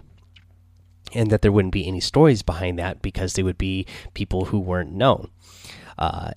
And 1.15 1.31
that 1.31 1.41
there 1.43 1.53
wouldn't 1.53 1.73
be 1.73 1.89
any 1.89 2.01
stories 2.01 2.43
behind 2.43 2.79
that 2.79 3.01
because 3.01 3.33
they 3.33 3.43
would 3.43 3.59
be 3.59 3.87
people 4.13 4.47
who 4.47 4.59
weren't 4.59 4.93
known. 4.93 5.31
Uh, 5.99 6.33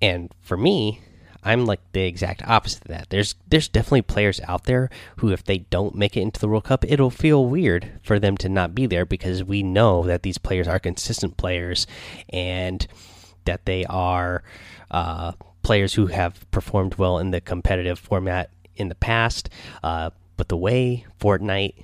and 0.00 0.32
for 0.40 0.56
me, 0.56 1.00
I'm 1.46 1.66
like 1.66 1.80
the 1.92 2.00
exact 2.00 2.42
opposite 2.46 2.82
of 2.82 2.88
that. 2.88 3.10
There's 3.10 3.36
there's 3.46 3.68
definitely 3.68 4.02
players 4.02 4.40
out 4.48 4.64
there 4.64 4.90
who 5.18 5.30
if 5.30 5.44
they 5.44 5.58
don't 5.58 5.94
make 5.94 6.16
it 6.16 6.22
into 6.22 6.40
the 6.40 6.48
World 6.48 6.64
Cup, 6.64 6.84
it'll 6.84 7.10
feel 7.10 7.44
weird 7.44 8.00
for 8.02 8.18
them 8.18 8.36
to 8.38 8.48
not 8.48 8.74
be 8.74 8.86
there 8.86 9.06
because 9.06 9.44
we 9.44 9.62
know 9.62 10.02
that 10.04 10.22
these 10.22 10.38
players 10.38 10.66
are 10.66 10.80
consistent 10.80 11.36
players 11.36 11.86
and 12.30 12.86
that 13.44 13.64
they 13.64 13.84
are 13.84 14.42
uh, 14.90 15.32
players 15.66 15.94
who 15.94 16.06
have 16.06 16.48
performed 16.52 16.94
well 16.94 17.18
in 17.18 17.32
the 17.32 17.40
competitive 17.40 17.98
format 17.98 18.50
in 18.76 18.88
the 18.88 18.94
past. 18.94 19.50
Uh, 19.82 20.10
but 20.36 20.48
the 20.48 20.56
way 20.56 21.04
Fortnite 21.18 21.74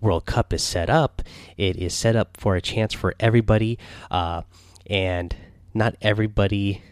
World 0.00 0.26
Cup 0.26 0.52
is 0.52 0.62
set 0.64 0.90
up, 0.90 1.22
it 1.56 1.76
is 1.76 1.94
set 1.94 2.16
up 2.16 2.36
for 2.36 2.56
a 2.56 2.60
chance 2.60 2.92
for 2.92 3.14
everybody, 3.20 3.78
uh, 4.10 4.42
and 4.88 5.36
not 5.72 5.94
everybody 6.02 6.82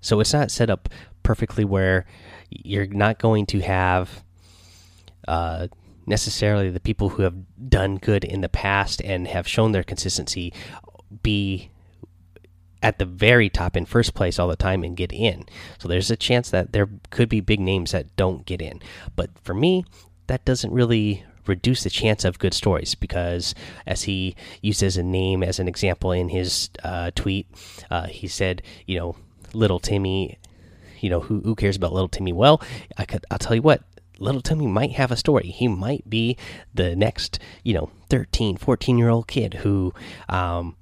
so 0.00 0.20
it's 0.20 0.32
not 0.32 0.50
set 0.50 0.70
up 0.70 0.88
perfectly 1.22 1.64
where 1.64 2.06
you're 2.48 2.86
not 2.86 3.18
going 3.18 3.44
to 3.44 3.60
have 3.60 4.22
uh, 5.26 5.66
necessarily 6.06 6.70
the 6.70 6.80
people 6.80 7.10
who 7.10 7.22
have 7.22 7.34
done 7.68 7.96
good 7.96 8.24
in 8.24 8.40
the 8.40 8.48
past 8.48 9.02
and 9.02 9.26
have 9.26 9.46
shown 9.46 9.72
their 9.72 9.82
consistency 9.82 10.52
be 11.22 11.70
at 12.82 12.98
the 12.98 13.04
very 13.04 13.48
top 13.48 13.76
in 13.76 13.86
first 13.86 14.14
place 14.14 14.38
all 14.38 14.48
the 14.48 14.56
time 14.56 14.84
and 14.84 14.96
get 14.96 15.12
in. 15.12 15.44
So 15.78 15.88
there's 15.88 16.10
a 16.10 16.16
chance 16.16 16.50
that 16.50 16.72
there 16.72 16.88
could 17.10 17.28
be 17.28 17.40
big 17.40 17.60
names 17.60 17.92
that 17.92 18.14
don't 18.16 18.46
get 18.46 18.60
in. 18.60 18.80
But 19.14 19.30
for 19.42 19.54
me, 19.54 19.84
that 20.26 20.44
doesn't 20.44 20.72
really 20.72 21.24
reduce 21.46 21.84
the 21.84 21.90
chance 21.90 22.24
of 22.24 22.38
good 22.38 22.54
stories 22.54 22.94
because 22.94 23.54
as 23.86 24.02
he 24.02 24.34
used 24.62 24.82
as 24.82 24.96
a 24.96 25.02
name 25.02 25.42
as 25.42 25.58
an 25.58 25.68
example 25.68 26.12
in 26.12 26.28
his 26.28 26.70
uh, 26.82 27.10
tweet 27.14 27.46
uh, 27.90 28.06
he 28.08 28.26
said 28.26 28.62
you 28.84 28.98
know 28.98 29.16
little 29.52 29.78
timmy 29.78 30.38
you 31.00 31.08
know 31.08 31.20
who, 31.20 31.40
who 31.42 31.54
cares 31.54 31.76
about 31.76 31.92
little 31.92 32.08
timmy 32.08 32.32
well 32.32 32.60
I 32.98 33.04
could, 33.04 33.24
i'll 33.30 33.38
tell 33.38 33.54
you 33.54 33.62
what 33.62 33.82
little 34.18 34.40
timmy 34.40 34.66
might 34.66 34.92
have 34.92 35.12
a 35.12 35.16
story 35.16 35.46
he 35.46 35.68
might 35.68 36.08
be 36.08 36.36
the 36.74 36.96
next 36.96 37.38
you 37.62 37.74
know 37.74 37.90
13 38.10 38.56
14 38.56 38.98
year 38.98 39.08
old 39.08 39.28
kid 39.28 39.54
who 39.54 39.94
um, 40.28 40.74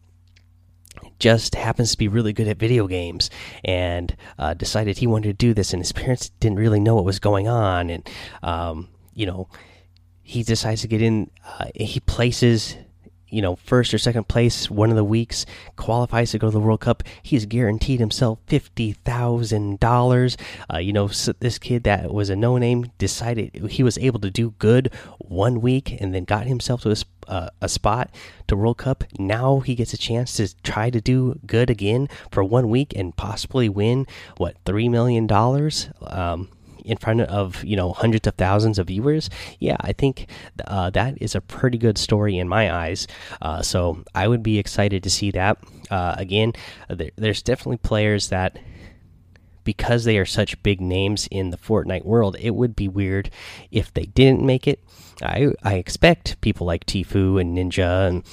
just 1.25 1.55
happens 1.55 1.93
to 1.93 1.97
be 1.97 2.07
really 2.07 2.35
good 2.35 2.47
at 2.47 2.59
video 2.59 2.87
games 2.87 3.31
and 3.65 4.15
uh, 4.39 4.53
decided 4.53 4.99
he 4.99 5.07
wanted 5.07 5.29
to 5.29 5.33
do 5.33 5.55
this 5.55 5.73
and 5.73 5.81
his 5.81 5.91
parents 5.91 6.29
didn't 6.39 6.59
really 6.59 6.79
know 6.79 6.97
what 6.97 7.05
was 7.07 7.19
going 7.19 7.49
on 7.49 7.89
and 7.89 8.07
um, 8.43 8.91
you 9.15 9.25
know 9.25 9.49
he 10.25 10.43
decides 10.43 10.81
to 10.81 10.89
get 10.89 11.01
in. 11.01 11.31
Uh, 11.47 11.67
he 11.75 12.01
places, 12.01 12.77
you 13.35 13.43
know, 13.43 13.57
first 13.57 13.93
or 13.93 13.99
second 13.99 14.29
place 14.29 14.71
one 14.71 14.91
of 14.91 14.97
the 14.97 15.05
weeks, 15.05 15.45
qualifies 15.77 16.31
to 16.31 16.39
go 16.39 16.49
to 16.49 16.53
the 16.53 16.61
World 16.61 16.81
Cup. 16.81 17.03
He's 17.23 17.47
guaranteed 17.47 18.01
himself 18.01 18.39
fifty 18.47 18.93
thousand 18.93 19.75
uh, 19.75 19.77
dollars. 19.81 20.37
You 20.79 20.93
know, 20.93 21.09
so 21.09 21.33
this 21.41 21.59
kid 21.59 21.85
that 21.85 22.13
was 22.13 22.31
a 22.31 22.37
no 22.37 22.59
name 22.59 22.87
decided 22.99 23.55
he 23.71 23.83
was 23.83 23.99
able 23.99 24.21
to 24.21 24.31
do 24.31 24.55
good 24.59 24.93
one 25.19 25.61
week 25.61 26.01
and 26.01 26.15
then 26.15 26.25
got 26.25 26.47
himself 26.47 26.83
to 26.83 26.91
a, 26.91 27.31
uh, 27.31 27.49
a 27.61 27.69
spot 27.69 28.15
to 28.47 28.57
World 28.57 28.79
Cup. 28.79 29.05
Now 29.19 29.61
he 29.61 29.75
gets 29.75 29.93
a 29.93 29.99
chance 29.99 30.37
to 30.37 30.55
try 30.63 30.91
to 30.91 31.01
do 31.01 31.41
good 31.47 31.71
again 31.71 32.09
for 32.31 32.45
one 32.45 32.69
week 32.69 32.93
and 32.95 33.17
possibly 33.17 33.69
win 33.69 34.07
what 34.37 34.57
three 34.65 34.89
million 34.89 35.27
dollars. 35.27 35.89
Um, 36.03 36.49
in 36.85 36.97
front 36.97 37.21
of 37.23 37.65
you 37.65 37.77
know 37.77 37.93
hundreds 37.93 38.27
of 38.27 38.35
thousands 38.35 38.79
of 38.79 38.87
viewers 38.87 39.31
yeah 39.59 39.77
i 39.81 39.93
think 39.93 40.27
uh, 40.67 40.91
that 40.91 41.21
is 41.21 41.35
a 41.35 41.41
pretty 41.41 41.79
good 41.79 41.99
story 41.99 42.39
in 42.39 42.49
my 42.49 42.73
eyes 42.73 43.07
uh, 43.43 43.63
so 43.63 44.05
i 44.15 44.29
would 44.29 44.43
be 44.43 44.59
excited 44.59 45.03
to 45.03 45.11
see 45.11 45.31
that 45.31 45.59
uh, 45.91 46.15
again 46.19 46.53
there, 46.89 47.11
there's 47.17 47.43
definitely 47.43 47.79
players 47.79 48.29
that 48.29 48.59
because 49.65 50.05
they 50.05 50.19
are 50.19 50.27
such 50.27 50.63
big 50.63 50.81
names 50.81 51.27
in 51.31 51.51
the 51.51 51.57
Fortnite 51.57 52.05
world, 52.05 52.37
it 52.39 52.51
would 52.51 52.77
be 52.77 52.87
weird 52.87 53.31
if 53.71 53.93
they 53.93 54.05
didn't 54.05 54.43
make 54.43 54.69
it. 54.69 54.85
I 55.23 55.53
I 55.63 55.75
expect 55.75 56.41
people 56.41 56.67
like 56.67 56.87
Tfue 56.87 57.41
and 57.41 57.57
Ninja 57.57 58.09
and 58.09 58.25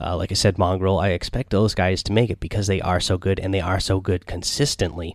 uh, 0.00 0.16
like 0.16 0.32
I 0.32 0.34
said 0.34 0.56
Mongraal. 0.56 1.02
I 1.02 1.10
expect 1.10 1.50
those 1.50 1.74
guys 1.74 2.02
to 2.04 2.12
make 2.12 2.30
it 2.30 2.40
because 2.40 2.66
they 2.66 2.80
are 2.80 3.00
so 3.00 3.16
good 3.16 3.38
and 3.38 3.54
they 3.54 3.60
are 3.60 3.80
so 3.80 4.00
good 4.00 4.26
consistently. 4.26 5.14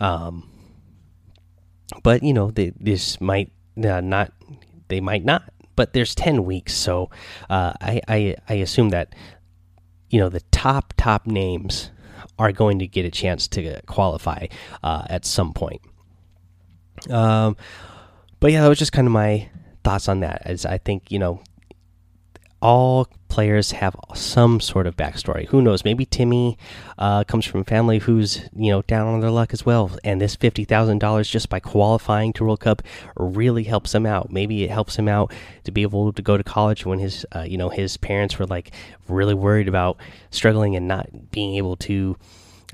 Um, 0.00 0.48
but 2.02 2.22
you 2.22 2.32
know 2.32 2.50
they, 2.50 2.72
this 2.78 3.20
might 3.20 3.52
uh, 3.84 4.00
not 4.00 4.32
they 4.88 5.00
might 5.00 5.24
not 5.24 5.42
but 5.76 5.92
there's 5.92 6.14
10 6.14 6.44
weeks. 6.44 6.74
So 6.74 7.10
uh, 7.50 7.72
I, 7.80 8.00
I 8.08 8.36
i 8.48 8.54
assume 8.54 8.90
that 8.90 9.14
you 10.10 10.18
know 10.20 10.28
the 10.28 10.42
top 10.50 10.94
top 10.96 11.26
names 11.26 11.90
are 12.38 12.52
going 12.52 12.78
to 12.78 12.86
get 12.86 13.04
a 13.04 13.10
chance 13.10 13.48
to 13.48 13.80
qualify 13.86 14.46
uh, 14.82 15.04
at 15.08 15.24
some 15.24 15.52
point. 15.52 15.80
Um 17.10 17.56
but 18.40 18.52
yeah 18.52 18.62
that 18.62 18.68
was 18.68 18.78
just 18.78 18.92
kind 18.92 19.06
of 19.06 19.12
my 19.12 19.48
thoughts 19.84 20.08
on 20.08 20.20
that. 20.20 20.42
As 20.44 20.66
i 20.66 20.78
think 20.78 21.10
you 21.10 21.18
know 21.18 21.42
all 22.62 23.08
players 23.26 23.72
have 23.72 23.96
some 24.14 24.60
sort 24.60 24.86
of 24.86 24.96
backstory. 24.96 25.48
Who 25.48 25.60
knows? 25.60 25.84
Maybe 25.84 26.06
Timmy 26.06 26.56
uh, 26.96 27.24
comes 27.24 27.44
from 27.44 27.62
a 27.62 27.64
family 27.64 27.98
who's 27.98 28.42
you 28.54 28.70
know 28.70 28.82
down 28.82 29.08
on 29.08 29.20
their 29.20 29.30
luck 29.30 29.52
as 29.52 29.66
well, 29.66 29.90
and 30.04 30.20
this 30.20 30.36
fifty 30.36 30.64
thousand 30.64 30.98
dollars 30.98 31.28
just 31.28 31.48
by 31.48 31.58
qualifying 31.58 32.32
to 32.34 32.44
World 32.44 32.60
Cup 32.60 32.82
really 33.16 33.64
helps 33.64 33.94
him 33.94 34.06
out. 34.06 34.30
Maybe 34.30 34.62
it 34.62 34.70
helps 34.70 34.96
him 34.96 35.08
out 35.08 35.32
to 35.64 35.72
be 35.72 35.82
able 35.82 36.12
to 36.12 36.22
go 36.22 36.36
to 36.36 36.44
college 36.44 36.86
when 36.86 37.00
his 37.00 37.26
uh, 37.34 37.42
you 37.42 37.58
know 37.58 37.68
his 37.68 37.96
parents 37.96 38.38
were 38.38 38.46
like 38.46 38.70
really 39.08 39.34
worried 39.34 39.68
about 39.68 39.98
struggling 40.30 40.76
and 40.76 40.86
not 40.86 41.30
being 41.30 41.56
able 41.56 41.76
to. 41.76 42.16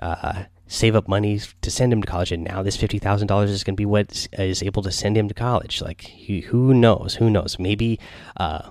Uh, 0.00 0.44
save 0.70 0.94
up 0.94 1.08
money 1.08 1.40
to 1.62 1.70
send 1.70 1.90
him 1.90 2.02
to 2.02 2.06
college, 2.06 2.30
and 2.30 2.44
now 2.44 2.62
this 2.62 2.76
fifty 2.76 2.98
thousand 2.98 3.26
dollars 3.26 3.50
is 3.50 3.64
going 3.64 3.74
to 3.74 3.80
be 3.80 3.86
what 3.86 4.28
is 4.34 4.62
able 4.62 4.82
to 4.82 4.92
send 4.92 5.16
him 5.16 5.26
to 5.26 5.34
college. 5.34 5.80
Like, 5.80 6.02
who 6.48 6.74
knows? 6.74 7.14
Who 7.14 7.30
knows? 7.30 7.58
Maybe 7.58 7.98
uh, 8.36 8.68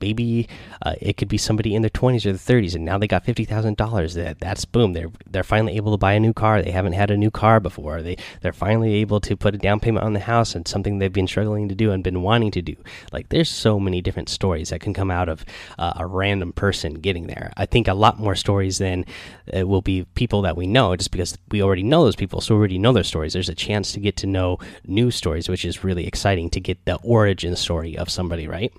maybe 0.00 0.48
uh, 0.82 0.94
it 1.00 1.16
could 1.16 1.28
be 1.28 1.38
somebody 1.38 1.74
in 1.74 1.82
their 1.82 1.90
20s 1.90 2.26
or 2.26 2.32
their 2.32 2.60
30s 2.62 2.74
and 2.74 2.84
now 2.84 2.98
they 2.98 3.06
got 3.06 3.24
$50,000 3.24 4.14
that 4.14 4.38
that's 4.40 4.64
boom. 4.64 4.92
They're 4.92 5.10
they're 5.30 5.42
finally 5.44 5.76
able 5.76 5.92
to 5.92 5.98
buy 5.98 6.12
a 6.12 6.20
new 6.20 6.32
car. 6.32 6.62
They 6.62 6.70
haven't 6.70 6.92
had 6.92 7.10
a 7.10 7.16
new 7.16 7.30
car 7.30 7.60
before. 7.60 8.02
They 8.02 8.16
they're 8.40 8.52
finally 8.52 8.94
able 8.94 9.20
to 9.20 9.36
put 9.36 9.54
a 9.54 9.58
down 9.58 9.80
payment 9.80 10.04
on 10.04 10.12
the 10.12 10.20
house 10.20 10.54
and 10.54 10.66
something 10.66 10.98
they've 10.98 11.12
been 11.12 11.26
struggling 11.26 11.68
to 11.68 11.74
do 11.74 11.90
and 11.90 12.04
been 12.04 12.22
wanting 12.22 12.50
to 12.52 12.62
do. 12.62 12.76
Like 13.12 13.28
there's 13.28 13.50
so 13.50 13.78
many 13.78 14.00
different 14.00 14.28
stories 14.28 14.70
that 14.70 14.80
can 14.80 14.94
come 14.94 15.10
out 15.10 15.28
of 15.28 15.44
uh, 15.78 15.94
a 15.96 16.06
random 16.06 16.52
person 16.52 16.94
getting 16.94 17.26
there. 17.26 17.52
I 17.56 17.66
think 17.66 17.88
a 17.88 17.94
lot 17.94 18.18
more 18.18 18.34
stories 18.34 18.78
than 18.78 19.04
it 19.46 19.68
will 19.68 19.82
be 19.82 20.04
people 20.14 20.42
that 20.42 20.56
we 20.56 20.66
know 20.66 20.94
just 20.96 21.10
because 21.10 21.36
we 21.50 21.62
already 21.62 21.82
know 21.82 22.04
those 22.04 22.16
people 22.16 22.40
so 22.40 22.54
we 22.54 22.58
already 22.58 22.78
know 22.78 22.92
their 22.92 23.04
stories. 23.04 23.32
There's 23.32 23.48
a 23.48 23.54
chance 23.54 23.92
to 23.92 24.00
get 24.00 24.16
to 24.18 24.26
know 24.26 24.58
new 24.86 25.10
stories 25.10 25.48
which 25.48 25.64
is 25.64 25.84
really 25.84 26.06
exciting 26.06 26.50
to 26.50 26.60
get 26.60 26.84
the 26.84 26.96
origin 27.02 27.56
story 27.56 27.96
of 27.96 28.10
somebody 28.10 28.46
right 28.46 28.72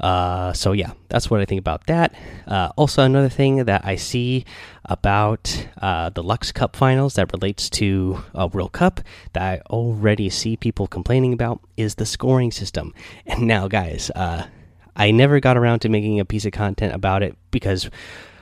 uh, 0.00 0.52
so 0.52 0.72
yeah, 0.72 0.92
that's 1.08 1.30
what 1.30 1.40
I 1.40 1.44
think 1.44 1.58
about 1.58 1.86
that. 1.86 2.14
Uh, 2.46 2.70
also, 2.76 3.02
another 3.02 3.28
thing 3.28 3.64
that 3.64 3.84
I 3.84 3.96
see 3.96 4.44
about 4.84 5.68
uh, 5.80 6.10
the 6.10 6.22
Luxe 6.22 6.52
Cup 6.52 6.76
finals 6.76 7.14
that 7.14 7.32
relates 7.32 7.68
to 7.70 8.22
uh, 8.34 8.48
World 8.52 8.72
Cup 8.72 9.00
that 9.32 9.42
I 9.42 9.60
already 9.70 10.30
see 10.30 10.56
people 10.56 10.86
complaining 10.86 11.32
about 11.32 11.60
is 11.76 11.96
the 11.96 12.06
scoring 12.06 12.52
system. 12.52 12.94
And 13.26 13.42
now, 13.42 13.66
guys, 13.68 14.10
uh, 14.14 14.46
I 14.94 15.10
never 15.10 15.40
got 15.40 15.56
around 15.56 15.80
to 15.80 15.88
making 15.88 16.20
a 16.20 16.24
piece 16.24 16.46
of 16.46 16.52
content 16.52 16.94
about 16.94 17.22
it 17.22 17.36
because 17.50 17.90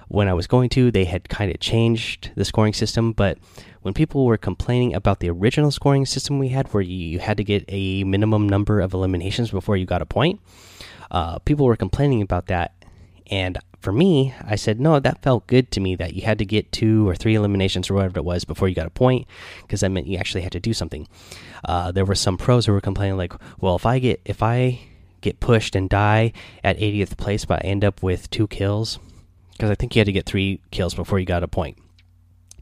when 0.09 0.29
I 0.29 0.35
was 0.35 0.47
going 0.47 0.69
to, 0.71 0.91
they 0.91 1.05
had 1.05 1.29
kind 1.29 1.51
of 1.51 1.59
changed 1.59 2.31
the 2.37 2.45
scoring 2.45 2.75
system, 2.75 3.13
but 3.13 3.39
when 3.85 3.93
people 3.93 4.25
were 4.25 4.39
complaining 4.39 4.95
about 4.95 5.21
the 5.21 5.29
original 5.29 5.71
scoring 5.71 6.07
system 6.07 6.39
we 6.39 6.49
had, 6.49 6.73
where 6.73 6.83
you 6.83 7.19
had 7.19 7.37
to 7.37 7.45
get 7.45 7.67
a 7.69 8.03
minimum 8.05 8.49
number 8.49 8.81
of 8.81 8.95
eliminations 8.95 9.51
before 9.51 9.77
you 9.77 9.85
got 9.85 10.01
a 10.01 10.07
point, 10.07 10.41
uh, 11.11 11.39
people 11.41 11.67
were 11.67 11.77
complaining 11.77 12.23
about 12.23 12.47
that. 12.47 12.73
And 13.31 13.59
for 13.81 13.93
me, 13.93 14.33
I 14.43 14.57
said, 14.57 14.81
no, 14.81 14.99
that 15.01 15.21
felt 15.21 15.47
good 15.47 15.71
to 15.73 15.81
me 15.81 15.97
that 15.97 16.15
you 16.15 16.23
had 16.23 16.39
to 16.39 16.47
get 16.47 16.73
two 16.73 17.07
or 17.07 17.15
three 17.15 17.35
eliminations 17.35 17.91
or 17.91 17.95
whatever 17.95 18.21
it 18.21 18.25
was 18.25 18.47
before 18.47 18.69
you 18.69 18.75
got 18.75 18.87
a 18.87 18.91
point, 18.91 19.27
because 19.61 19.81
that 19.81 19.91
meant 19.91 20.07
you 20.07 20.17
actually 20.17 20.41
had 20.41 20.53
to 20.53 20.61
do 20.61 20.73
something. 20.73 21.07
Uh, 21.63 21.93
there 21.93 22.07
were 22.07 22.15
some 22.15 22.39
pros 22.39 22.65
who 22.65 22.73
were 22.73 22.81
complaining, 22.81 23.19
like, 23.19 23.35
well, 23.61 23.77
if 23.77 23.85
I 23.85 23.99
get 23.99 24.19
if 24.25 24.43
I 24.43 24.81
get 25.21 25.41
pushed 25.41 25.77
and 25.77 25.91
die 25.91 26.33
at 26.63 26.79
80th 26.79 27.19
place, 27.19 27.45
but 27.45 27.63
I 27.63 27.69
end 27.69 27.85
up 27.85 28.03
with 28.03 28.31
two 28.31 28.47
kills, 28.47 28.99
because 29.53 29.71
I 29.71 29.75
think 29.75 29.95
you 29.95 30.01
had 30.01 30.07
to 30.07 30.13
get 30.13 30.25
three 30.25 30.63
kills 30.71 30.95
before 30.95 31.19
you 31.19 31.27
got 31.27 31.43
a 31.43 31.49
point 31.49 31.77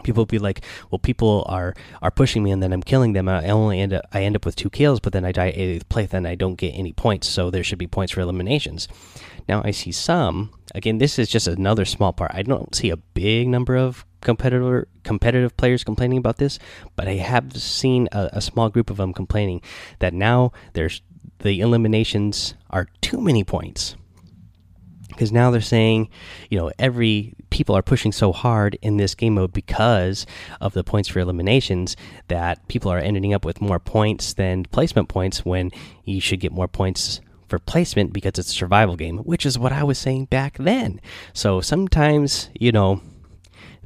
people 0.03 0.27
be 0.27 0.39
like, 0.39 0.65
"Well, 0.91 0.99
people 0.99 1.45
are 1.49 1.75
are 2.01 2.11
pushing 2.11 2.43
me, 2.43 2.51
and 2.51 2.63
then 2.63 2.73
I'm 2.73 2.83
killing 2.83 3.13
them. 3.13 3.29
I 3.29 3.49
only 3.49 3.81
end 3.81 3.93
up 3.93 4.05
I 4.13 4.23
end 4.23 4.37
up 4.37 4.45
with 4.45 4.57
two 4.57 4.71
kills, 4.71 5.01
but 5.01 5.13
then 5.13 5.25
I 5.25 5.33
die 5.33 5.53
eighth 5.55 5.89
place, 5.89 6.13
and 6.13 6.27
I 6.27 6.35
don't 6.35 6.57
get 6.57 6.71
any 6.71 6.93
points. 6.93 7.29
So 7.29 7.51
there 7.51 7.65
should 7.65 7.79
be 7.79 7.87
points 7.87 8.13
for 8.13 8.21
eliminations." 8.21 8.89
Now 9.49 9.63
I 9.65 9.73
see 9.73 9.93
some. 9.93 10.53
Again, 10.75 10.99
this 10.99 11.19
is 11.19 11.29
just 11.29 11.49
another 11.49 11.85
small 11.85 12.13
part. 12.13 12.31
I 12.35 12.43
don't 12.43 12.75
see 12.75 12.91
a 12.91 12.97
big 12.97 13.49
number 13.49 13.77
of 13.77 14.07
competitor 14.21 14.89
competitive 15.03 15.57
players 15.57 15.85
complaining 15.85 16.19
about 16.19 16.37
this, 16.37 16.59
but 16.97 17.09
I 17.09 17.15
have 17.15 17.53
seen 17.57 18.09
a, 18.13 18.31
a 18.35 18.41
small 18.41 18.69
group 18.71 18.89
of 18.89 18.97
them 18.97 19.13
complaining 19.13 19.61
that 19.99 20.15
now 20.15 20.53
there's 20.75 21.03
the 21.41 21.61
eliminations 21.61 22.55
are 22.71 22.87
too 23.01 23.21
many 23.21 23.43
points 23.43 23.97
because 25.09 25.33
now 25.33 25.51
they're 25.51 25.61
saying, 25.61 26.09
you 26.51 26.59
know, 26.59 26.73
every 26.79 27.35
people 27.53 27.77
are 27.77 27.83
pushing 27.83 28.11
so 28.11 28.33
hard 28.33 28.79
in 28.81 28.97
this 28.97 29.15
game 29.15 29.35
mode 29.35 29.53
because 29.53 30.27
of 30.61 30.73
the 30.73 30.83
points 30.83 31.09
for 31.11 31.21
eliminations 31.21 31.97
that 32.29 32.67
people 32.67 32.91
are 32.91 32.99
ending 32.99 33.35
up 33.35 33.45
with 33.45 33.61
more 33.61 33.79
points 33.79 34.33
than 34.33 34.65
placement 34.65 35.09
points 35.09 35.45
when 35.45 35.71
you 36.05 36.19
should 36.21 36.41
get 36.41 36.51
more 36.51 36.67
points 36.67 37.21
for 37.49 37.59
placement 37.59 38.15
because 38.15 38.31
it's 38.39 38.49
a 38.49 38.53
survival 38.53 38.97
game, 38.97 39.19
which 39.19 39.45
is 39.45 39.59
what 39.59 39.71
I 39.71 39.85
was 39.85 39.99
saying 39.99 40.25
back 40.27 40.57
then. 40.57 40.99
So 41.35 41.61
sometimes, 41.61 42.49
you 42.59 42.73
know, 42.73 43.03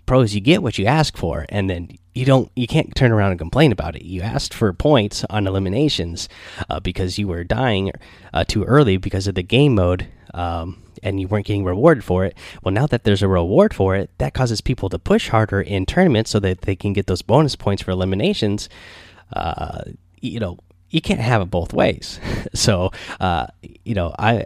pros 0.06 0.32
you 0.32 0.40
get 0.40 0.62
what 0.62 0.78
you 0.78 0.86
ask 0.86 1.16
for 1.16 1.44
and 1.48 1.68
then 1.68 1.88
you 2.14 2.24
don't 2.24 2.48
you 2.54 2.68
can't 2.68 2.94
turn 2.94 3.10
around 3.10 3.32
and 3.32 3.40
complain 3.40 3.72
about 3.72 3.96
it 3.96 4.02
you 4.02 4.22
asked 4.22 4.54
for 4.54 4.72
points 4.72 5.24
on 5.28 5.48
eliminations 5.48 6.28
uh, 6.70 6.78
because 6.78 7.18
you 7.18 7.26
were 7.26 7.42
dying 7.42 7.90
uh, 8.32 8.44
too 8.44 8.62
early 8.62 8.96
because 8.96 9.26
of 9.26 9.34
the 9.34 9.42
game 9.42 9.74
mode 9.74 10.06
um, 10.32 10.80
and 11.02 11.20
you 11.20 11.28
weren't 11.28 11.46
getting 11.46 11.64
rewarded 11.64 12.04
for 12.04 12.24
it. 12.24 12.36
Well, 12.62 12.72
now 12.72 12.86
that 12.86 13.04
there's 13.04 13.22
a 13.22 13.28
reward 13.28 13.74
for 13.74 13.96
it, 13.96 14.10
that 14.18 14.34
causes 14.34 14.60
people 14.60 14.88
to 14.90 14.98
push 14.98 15.28
harder 15.28 15.60
in 15.60 15.86
tournaments 15.86 16.30
so 16.30 16.40
that 16.40 16.62
they 16.62 16.76
can 16.76 16.92
get 16.92 17.06
those 17.06 17.22
bonus 17.22 17.56
points 17.56 17.82
for 17.82 17.90
eliminations. 17.92 18.68
Uh, 19.32 19.82
you 20.20 20.40
know, 20.40 20.58
you 20.90 21.00
can't 21.00 21.20
have 21.20 21.42
it 21.42 21.50
both 21.50 21.72
ways. 21.72 22.20
so, 22.54 22.90
uh, 23.20 23.46
you 23.84 23.94
know, 23.94 24.14
I 24.18 24.44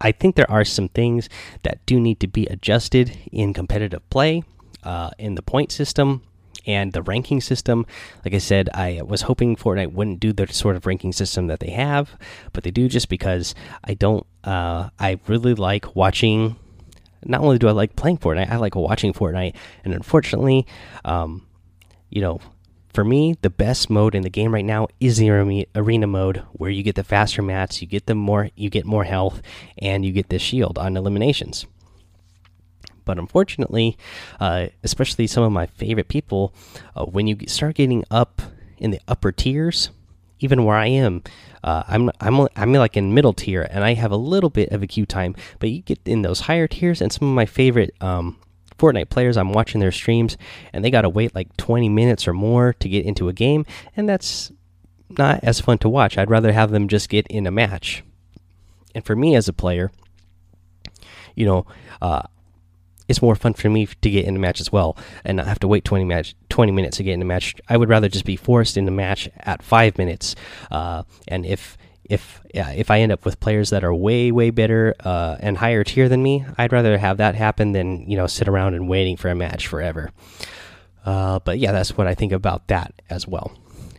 I 0.00 0.12
think 0.12 0.36
there 0.36 0.50
are 0.50 0.64
some 0.64 0.88
things 0.88 1.28
that 1.62 1.84
do 1.86 2.00
need 2.00 2.20
to 2.20 2.26
be 2.26 2.46
adjusted 2.46 3.16
in 3.32 3.54
competitive 3.54 4.08
play. 4.10 4.42
uh, 4.84 5.10
in 5.18 5.36
the 5.36 5.42
point 5.42 5.70
system 5.72 6.22
and 6.66 6.92
the 6.92 7.02
ranking 7.02 7.40
system. 7.40 7.86
Like 8.24 8.34
I 8.34 8.38
said, 8.38 8.68
I 8.74 9.02
was 9.02 9.22
hoping 9.22 9.56
Fortnite 9.56 9.92
wouldn't 9.92 10.20
do 10.20 10.32
the 10.32 10.46
sort 10.52 10.76
of 10.76 10.86
ranking 10.86 11.12
system 11.12 11.46
that 11.48 11.60
they 11.60 11.70
have, 11.70 12.16
but 12.52 12.64
they 12.64 12.70
do 12.70 12.88
just 12.88 13.08
because 13.08 13.54
I 13.84 13.94
don't. 13.94 14.26
Uh, 14.44 14.90
I 14.98 15.18
really 15.28 15.54
like 15.54 15.94
watching. 15.94 16.56
Not 17.24 17.40
only 17.40 17.58
do 17.58 17.68
I 17.68 17.72
like 17.72 17.94
playing 17.94 18.18
Fortnite, 18.18 18.50
I 18.50 18.56
like 18.56 18.74
watching 18.74 19.12
Fortnite, 19.12 19.54
and 19.84 19.94
unfortunately, 19.94 20.66
um, 21.04 21.46
you 22.10 22.20
know, 22.20 22.40
for 22.92 23.04
me, 23.04 23.36
the 23.40 23.50
best 23.50 23.88
mode 23.88 24.14
in 24.14 24.22
the 24.22 24.30
game 24.30 24.52
right 24.52 24.64
now 24.64 24.88
is 25.00 25.16
the 25.16 25.30
arena 25.74 26.06
mode, 26.06 26.42
where 26.52 26.70
you 26.70 26.82
get 26.82 26.94
the 26.94 27.04
faster 27.04 27.40
mats, 27.40 27.80
you 27.80 27.88
get 27.88 28.06
the 28.06 28.14
more, 28.14 28.50
you 28.54 28.68
get 28.68 28.84
more 28.84 29.04
health, 29.04 29.40
and 29.78 30.04
you 30.04 30.12
get 30.12 30.28
the 30.28 30.38
shield 30.38 30.78
on 30.78 30.96
eliminations. 30.96 31.66
But 33.04 33.18
unfortunately, 33.18 33.96
uh, 34.40 34.68
especially 34.82 35.26
some 35.26 35.42
of 35.42 35.52
my 35.52 35.66
favorite 35.66 36.08
people, 36.08 36.54
uh, 36.96 37.04
when 37.04 37.26
you 37.26 37.36
start 37.46 37.76
getting 37.76 38.04
up 38.10 38.42
in 38.78 38.90
the 38.90 39.00
upper 39.08 39.32
tiers, 39.32 39.90
even 40.40 40.64
where 40.64 40.76
I 40.76 40.86
am, 40.86 41.22
uh, 41.62 41.84
I'm 41.86 42.10
I'm 42.20 42.48
I'm 42.56 42.72
like 42.72 42.96
in 42.96 43.14
middle 43.14 43.32
tier, 43.32 43.66
and 43.70 43.84
I 43.84 43.94
have 43.94 44.10
a 44.10 44.16
little 44.16 44.50
bit 44.50 44.70
of 44.70 44.82
a 44.82 44.86
queue 44.86 45.06
time. 45.06 45.34
But 45.58 45.70
you 45.70 45.82
get 45.82 46.00
in 46.04 46.22
those 46.22 46.40
higher 46.40 46.66
tiers, 46.66 47.00
and 47.00 47.12
some 47.12 47.28
of 47.28 47.34
my 47.34 47.46
favorite 47.46 47.94
um, 48.00 48.38
Fortnite 48.78 49.10
players, 49.10 49.36
I'm 49.36 49.52
watching 49.52 49.80
their 49.80 49.92
streams, 49.92 50.36
and 50.72 50.84
they 50.84 50.90
got 50.90 51.02
to 51.02 51.08
wait 51.08 51.34
like 51.34 51.56
20 51.56 51.88
minutes 51.88 52.26
or 52.26 52.32
more 52.32 52.72
to 52.74 52.88
get 52.88 53.06
into 53.06 53.28
a 53.28 53.32
game, 53.32 53.64
and 53.96 54.08
that's 54.08 54.50
not 55.08 55.40
as 55.44 55.60
fun 55.60 55.78
to 55.78 55.88
watch. 55.88 56.18
I'd 56.18 56.30
rather 56.30 56.52
have 56.52 56.70
them 56.70 56.88
just 56.88 57.08
get 57.08 57.26
in 57.28 57.46
a 57.46 57.50
match. 57.50 58.02
And 58.94 59.04
for 59.04 59.14
me 59.14 59.36
as 59.36 59.48
a 59.48 59.52
player, 59.52 59.92
you 61.34 61.46
know, 61.46 61.66
uh, 62.00 62.22
it's 63.12 63.20
more 63.20 63.36
fun 63.36 63.52
for 63.52 63.68
me 63.68 63.84
to 63.86 64.10
get 64.10 64.24
in 64.24 64.36
a 64.36 64.38
match 64.38 64.58
as 64.58 64.72
well 64.72 64.96
and 65.22 65.36
not 65.36 65.46
have 65.46 65.58
to 65.58 65.68
wait 65.68 65.84
20 65.84 66.04
match 66.04 66.34
20 66.48 66.72
minutes 66.72 66.96
to 66.96 67.02
get 67.02 67.12
in 67.12 67.20
a 67.20 67.26
match 67.26 67.54
i 67.68 67.76
would 67.76 67.90
rather 67.90 68.08
just 68.08 68.24
be 68.24 68.36
forced 68.36 68.78
in 68.78 68.88
a 68.88 68.90
match 68.90 69.28
at 69.40 69.62
five 69.62 69.98
minutes 69.98 70.34
uh, 70.70 71.02
and 71.28 71.44
if 71.44 71.76
if 72.08 72.40
yeah, 72.54 72.70
if 72.70 72.90
i 72.90 73.00
end 73.00 73.12
up 73.12 73.26
with 73.26 73.38
players 73.38 73.68
that 73.68 73.84
are 73.84 73.94
way 73.94 74.32
way 74.32 74.48
better 74.48 74.94
uh, 75.00 75.36
and 75.40 75.58
higher 75.58 75.84
tier 75.84 76.08
than 76.08 76.22
me 76.22 76.44
i'd 76.56 76.72
rather 76.72 76.96
have 76.96 77.18
that 77.18 77.34
happen 77.34 77.72
than 77.72 78.08
you 78.08 78.16
know 78.16 78.26
sit 78.26 78.48
around 78.48 78.72
and 78.72 78.88
waiting 78.88 79.16
for 79.16 79.28
a 79.28 79.34
match 79.34 79.68
forever 79.68 80.10
uh, 81.04 81.38
but 81.40 81.58
yeah 81.58 81.70
that's 81.70 81.96
what 81.96 82.06
i 82.06 82.14
think 82.14 82.32
about 82.32 82.66
that 82.68 82.94
as 83.10 83.28
well 83.28 83.52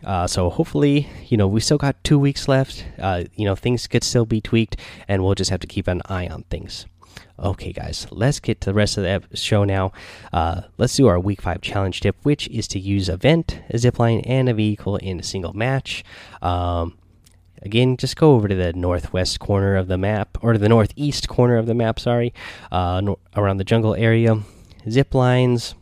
uh, 0.04 0.26
so 0.26 0.50
hopefully, 0.50 1.08
you 1.28 1.36
know, 1.38 1.46
we 1.46 1.60
still 1.60 1.78
got 1.78 2.02
two 2.04 2.18
weeks 2.18 2.46
left. 2.46 2.84
Uh, 2.98 3.24
you 3.34 3.44
know, 3.44 3.54
things 3.54 3.86
could 3.86 4.04
still 4.04 4.26
be 4.26 4.40
tweaked, 4.40 4.76
and 5.08 5.24
we'll 5.24 5.34
just 5.34 5.50
have 5.50 5.60
to 5.60 5.66
keep 5.66 5.88
an 5.88 6.02
eye 6.08 6.28
on 6.28 6.42
things. 6.44 6.86
Okay, 7.36 7.72
guys, 7.72 8.06
let's 8.12 8.38
get 8.38 8.60
to 8.60 8.70
the 8.70 8.74
rest 8.74 8.96
of 8.96 9.02
the 9.02 9.36
show 9.36 9.64
now. 9.64 9.90
Uh, 10.32 10.62
let's 10.78 10.94
do 10.94 11.08
our 11.08 11.18
week 11.18 11.42
five 11.42 11.60
challenge 11.60 12.00
tip, 12.00 12.16
which 12.22 12.46
is 12.48 12.68
to 12.68 12.78
use 12.78 13.08
a 13.08 13.16
vent, 13.16 13.60
a 13.70 13.74
zipline, 13.74 14.22
and 14.24 14.48
a 14.48 14.54
vehicle 14.54 14.96
in 14.98 15.18
a 15.18 15.22
single 15.24 15.52
match. 15.52 16.04
Um, 16.40 16.96
again, 17.60 17.96
just 17.96 18.16
go 18.16 18.34
over 18.34 18.46
to 18.46 18.54
the 18.54 18.72
northwest 18.72 19.40
corner 19.40 19.74
of 19.74 19.88
the 19.88 19.98
map, 19.98 20.38
or 20.42 20.56
the 20.56 20.68
northeast 20.68 21.28
corner 21.28 21.56
of 21.56 21.66
the 21.66 21.74
map, 21.74 21.98
sorry, 21.98 22.32
uh, 22.70 23.02
around 23.34 23.56
the 23.56 23.64
jungle 23.64 23.96
area. 23.96 24.40
Zip 24.88 25.12
lines, 25.12 25.74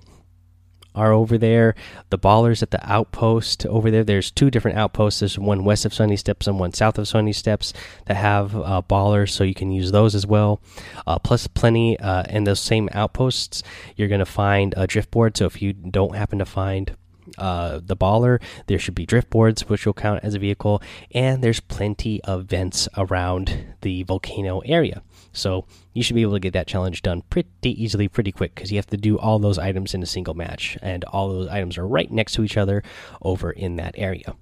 are 0.95 1.13
over 1.13 1.39
there. 1.39 1.75
The 2.11 2.19
ballers 2.19 2.63
at 2.63 2.71
the 2.71 2.81
outpost 2.91 3.67
over 3.67 3.91
there. 3.91 4.05
There's 4.05 4.31
two 4.31 4.51
different 4.51 4.79
outposts. 4.79 5.21
There's 5.21 5.39
one 5.39 5.65
west 5.65 5.85
of 5.85 5.95
Sunny 5.95 6.17
Steps 6.17 6.47
and 6.47 6.59
one 6.59 6.73
south 6.73 6.99
of 6.99 7.09
Sunny 7.09 7.33
Steps 7.33 7.73
that 8.07 8.17
have 8.17 8.57
uh, 8.57 8.83
ballers, 8.89 9.31
so 9.31 9.45
you 9.45 9.55
can 9.55 9.71
use 9.71 9.93
those 9.93 10.15
as 10.15 10.27
well. 10.27 10.61
Uh, 11.07 11.19
plus, 11.19 11.47
plenty 11.47 11.99
uh, 11.99 12.25
in 12.29 12.45
those 12.45 12.61
same 12.61 12.89
outposts, 12.93 13.63
you're 13.97 14.09
going 14.09 14.19
to 14.19 14.27
find 14.27 14.75
a 14.77 14.87
drift 14.87 15.11
board. 15.11 15.37
So 15.37 15.47
if 15.47 15.63
you 15.63 15.73
don't 15.73 16.15
happen 16.15 16.39
to 16.39 16.47
find 16.47 16.97
uh, 17.39 17.81
the 17.83 17.97
baller. 17.97 18.41
There 18.67 18.79
should 18.79 18.95
be 18.95 19.07
drift 19.07 19.31
boards, 19.31 19.69
which 19.69 19.87
will 19.87 19.93
count 19.93 20.21
as 20.23 20.35
a 20.35 20.39
vehicle, 20.39 20.83
and 21.13 21.43
there's 21.43 21.61
plenty 21.61 22.23
of 22.25 22.47
vents 22.47 22.89
around 22.97 23.77
the 23.81 24.03
volcano 24.03 24.61
area. 24.61 25.03
So 25.33 25.67
you 25.93 26.03
should 26.03 26.17
be 26.17 26.23
able 26.23 26.35
to 26.35 26.41
get 26.41 26.53
that 26.53 26.67
challenge 26.67 27.03
done 27.03 27.23
pretty 27.31 27.83
easily, 27.83 28.09
pretty 28.09 28.33
quick, 28.33 28.55
because 28.55 28.71
you 28.71 28.79
have 28.79 28.87
to 28.87 28.97
do 28.97 29.19
all 29.19 29.39
those 29.39 29.59
items 29.59 29.95
in 29.95 30.03
a 30.03 30.07
single 30.07 30.35
match, 30.35 30.77
and 30.83 31.05
all 31.05 31.29
those 31.29 31.49
items 31.49 31.79
are 31.79 31.87
right 31.87 32.11
next 32.11 32.33
to 32.35 32.45
each 32.45 32.57
other 32.57 32.83
over 33.23 33.51
in 33.51 33.77
that 33.77 33.95
area. 33.97 34.37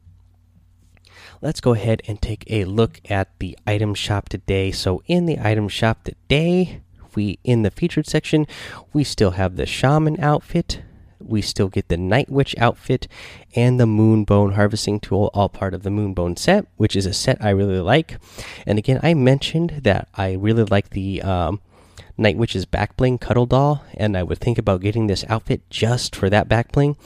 Let's 1.43 1.61
go 1.61 1.73
ahead 1.73 2.03
and 2.07 2.21
take 2.21 2.45
a 2.49 2.65
look 2.65 3.01
at 3.09 3.39
the 3.39 3.57
item 3.67 3.95
shop 3.95 4.29
today. 4.29 4.73
So 4.73 5.03
in 5.07 5.27
the 5.27 5.39
item 5.39 5.69
shop 5.69 6.05
today, 6.05 6.83
we 7.15 7.39
in 7.45 7.63
the 7.63 7.71
featured 7.71 8.07
section, 8.07 8.47
we 8.93 9.05
still 9.05 9.33
have 9.33 9.57
the 9.57 9.67
shaman 9.67 10.21
outfit, 10.21 10.83
we 11.31 11.43
still 11.43 11.69
get 11.69 11.89
the 11.89 11.97
Night 11.97 12.31
Witch 12.31 12.55
outfit 12.59 13.07
and 13.55 13.79
the 13.79 13.87
Moonbone 13.87 14.55
harvesting 14.55 15.01
tool, 15.01 15.31
all 15.33 15.49
part 15.49 15.75
of 15.75 15.83
the 15.83 15.91
Moonbone 15.91 16.39
set, 16.39 16.67
which 16.77 16.97
is 16.97 17.07
a 17.07 17.13
set 17.13 17.43
I 17.43 17.51
really 17.51 17.81
like. 17.81 18.19
And 18.67 18.79
again, 18.79 19.01
I 19.03 19.15
mentioned 19.15 19.81
that 19.85 20.09
I 20.15 20.35
really 20.35 20.65
like 20.65 20.91
the 20.91 21.23
um, 21.23 21.61
Night 22.21 22.37
Witch's 22.37 22.67
back 22.67 22.97
bling 22.97 23.17
cuddle 23.17 23.47
doll, 23.47 23.83
and 23.95 24.15
I 24.17 24.23
would 24.23 24.39
think 24.39 24.59
about 24.59 24.83
getting 24.83 25.07
this 25.07 25.25
outfit 25.29 25.63
just 25.71 26.15
for 26.15 26.29
that 26.29 26.49
back 26.49 26.71
bling. 26.71 26.97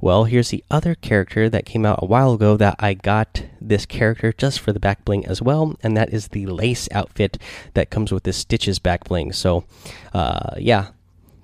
Well, 0.00 0.24
here's 0.24 0.50
the 0.50 0.62
other 0.70 0.94
character 0.94 1.48
that 1.48 1.64
came 1.64 1.86
out 1.86 2.00
a 2.02 2.06
while 2.06 2.34
ago 2.34 2.56
that 2.58 2.76
I 2.78 2.92
got 2.92 3.44
this 3.60 3.86
character 3.86 4.30
just 4.30 4.60
for 4.60 4.72
the 4.72 4.80
back 4.80 5.06
bling 5.06 5.26
as 5.26 5.40
well, 5.40 5.76
and 5.82 5.96
that 5.96 6.12
is 6.12 6.28
the 6.28 6.46
lace 6.46 6.86
outfit 6.92 7.38
that 7.72 7.90
comes 7.90 8.12
with 8.12 8.24
the 8.24 8.32
Stitches 8.32 8.78
back 8.78 9.04
bling. 9.04 9.32
So, 9.32 9.64
uh, 10.12 10.54
yeah, 10.58 10.88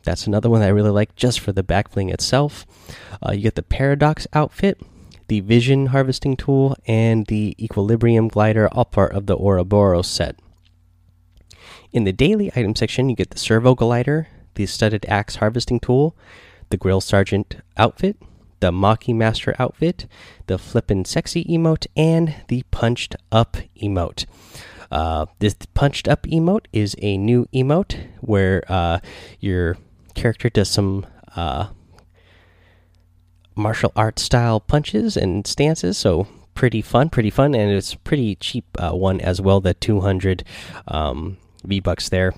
that's 0.04 0.26
another 0.26 0.50
one 0.50 0.60
that 0.60 0.66
I 0.66 0.70
really 0.70 0.90
like 0.90 1.16
just 1.16 1.40
for 1.40 1.52
the 1.52 1.62
back 1.62 1.92
bling 1.92 2.10
itself. 2.10 2.66
Uh, 3.26 3.32
you 3.32 3.42
get 3.42 3.54
the 3.54 3.62
Paradox 3.62 4.26
outfit, 4.32 4.80
the 5.28 5.40
Vision 5.40 5.86
harvesting 5.86 6.36
tool, 6.36 6.76
and 6.86 7.26
the 7.26 7.56
Equilibrium 7.58 8.28
glider, 8.28 8.68
all 8.68 8.84
part 8.84 9.12
of 9.12 9.26
the 9.26 9.36
Ouroboros 9.36 10.06
set. 10.06 10.38
In 11.92 12.04
the 12.04 12.12
daily 12.12 12.50
item 12.54 12.74
section, 12.74 13.08
you 13.08 13.16
get 13.16 13.30
the 13.30 13.38
Servo 13.38 13.74
glider, 13.74 14.28
the 14.54 14.66
Studded 14.66 15.06
Axe 15.08 15.36
harvesting 15.36 15.80
tool, 15.80 16.16
the 16.70 16.76
Grill 16.76 17.00
Sergeant 17.00 17.56
outfit, 17.76 18.16
the 18.60 18.70
Maki 18.70 19.14
Master 19.14 19.54
outfit, 19.58 20.06
the 20.46 20.58
Flippin' 20.58 21.04
Sexy 21.04 21.44
emote, 21.44 21.86
and 21.96 22.34
the 22.48 22.64
Punched 22.70 23.16
Up 23.30 23.56
emote. 23.80 24.26
Uh, 24.90 25.26
this 25.40 25.56
punched 25.74 26.06
up 26.06 26.22
emote 26.22 26.66
is 26.72 26.94
a 27.02 27.16
new 27.16 27.46
emote 27.52 28.06
where 28.20 28.62
uh, 28.68 29.00
you're 29.40 29.76
character 30.14 30.48
does 30.48 30.70
some 30.70 31.06
uh, 31.36 31.68
martial 33.54 33.92
arts 33.94 34.22
style 34.22 34.60
punches 34.60 35.16
and 35.16 35.46
stances. 35.46 35.98
So 35.98 36.26
pretty 36.54 36.82
fun, 36.82 37.10
pretty 37.10 37.30
fun, 37.30 37.54
and 37.54 37.70
it's 37.70 37.94
pretty 37.94 38.36
cheap 38.36 38.64
uh, 38.78 38.92
one 38.92 39.20
as 39.20 39.40
well. 39.40 39.60
The 39.60 39.74
200 39.74 40.44
um, 40.88 41.36
V 41.64 41.80
bucks 41.80 42.08
there. 42.08 42.34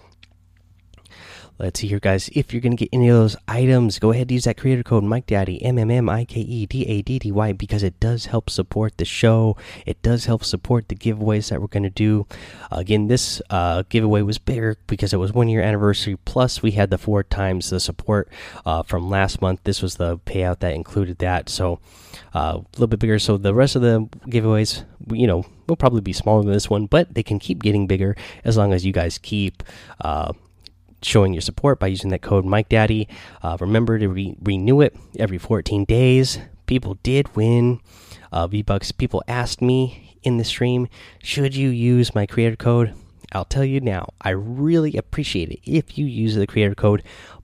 Let's 1.59 1.81
see 1.81 1.87
here, 1.87 2.01
guys. 2.01 2.29
If 2.35 2.53
you're 2.53 2.61
going 2.61 2.77
to 2.77 2.85
get 2.85 2.91
any 2.93 3.09
of 3.09 3.17
those 3.17 3.35
items, 3.49 3.99
go 3.99 4.11
ahead 4.11 4.23
and 4.23 4.33
use 4.33 4.45
that 4.45 4.59
creator 4.59 4.83
code 4.83 5.05
Mike 5.05 5.27
Daddy 5.27 5.63
M 5.63 5.79
M 5.79 5.91
M 5.91 6.07
I 6.07 6.27
K 6.27 6.41
E 6.41 6.67
D 6.67 6.85
A 6.87 7.01
D 7.01 7.19
D 7.19 7.33
Y 7.33 7.53
because 7.53 7.83
it 7.83 7.99
does 7.99 8.27
help 8.27 8.51
support 8.51 8.99
the 8.99 9.07
show. 9.07 9.57
It 9.87 10.03
does 10.03 10.27
help 10.27 10.45
support 10.45 10.89
the 10.89 10.95
giveaways 10.95 11.49
that 11.49 11.63
we're 11.63 11.69
going 11.69 11.85
to 11.85 11.91
do. 11.91 12.27
Again, 12.71 13.07
this 13.07 13.41
uh, 13.49 13.85
giveaway 13.89 14.21
was 14.21 14.37
bigger 14.37 14.77
because 14.87 15.15
it 15.15 15.17
was 15.17 15.33
one 15.33 15.49
year 15.49 15.63
anniversary. 15.63 16.19
Plus, 16.27 16.63
we 16.63 16.73
had 16.73 16.91
the 16.91 16.99
four 16.99 17.23
times 17.23 17.71
the 17.71 17.81
support 17.81 18.29
uh, 18.67 18.83
from 18.83 19.09
last 19.09 19.41
month. 19.41 19.61
This 19.65 19.81
was 19.81 19.97
the 19.97 20.19
payout 20.19 20.59
that 20.59 20.75
included 20.75 21.19
that, 21.19 21.49
so 21.49 21.81
uh, 22.35 22.59
a 22.59 22.65
little 22.75 22.87
bit 22.87 23.01
bigger. 23.01 23.19
So 23.19 23.39
the 23.39 23.55
rest 23.55 23.77
of 23.77 23.83
the 23.83 24.01
giveaways, 24.27 24.85
you 25.11 25.27
know, 25.27 25.47
will 25.67 25.77
probably 25.77 26.03
be 26.03 26.13
smaller 26.13 26.43
than 26.43 26.53
this 26.53 26.69
one, 26.69 26.85
but 26.85 27.15
they 27.15 27.23
can 27.23 27.39
keep 27.39 27.63
getting 27.63 27.87
bigger 27.87 28.15
as 28.45 28.59
long 28.59 28.75
as 28.75 28.85
you 28.85 28.93
guys 28.93 29.17
keep 29.17 29.63
uh, 30.03 30.35
showing 31.07 31.33
your 31.33 31.41
support 31.41 31.79
by 31.79 31.87
using 31.87 32.11
that 32.11 32.23
code 32.23 32.45
Mike 32.45 32.69
Daddy. 32.69 33.09
Uh, 33.43 33.57
remember 33.61 33.99
to 33.99 34.09
re 34.09 34.37
renew 34.43 34.81
it 34.81 34.97
every 35.19 35.39
14 35.39 35.85
days. 35.85 36.39
People 36.67 36.99
did 37.03 37.35
win 37.37 37.81
uh, 38.33 38.47
V 38.47 38.63
Bucks. 38.63 38.93
People 38.93 39.23
asked 39.29 39.63
me 39.63 40.19
in 40.23 40.37
the 40.37 40.45
stream, 40.45 40.89
should 41.23 41.55
you 41.55 41.69
use 41.69 42.15
my 42.15 42.27
creator 42.27 42.57
code? 42.57 42.93
I'll 43.33 43.45
tell 43.45 43.65
you 43.65 43.81
now, 43.81 44.09
I 44.21 44.31
really 44.31 44.97
appreciate 44.97 45.51
it 45.51 45.61
if 45.65 45.97
you 45.97 46.07
use 46.07 46.35
the 46.35 46.47
creator 46.47 46.75
code, 46.75 47.03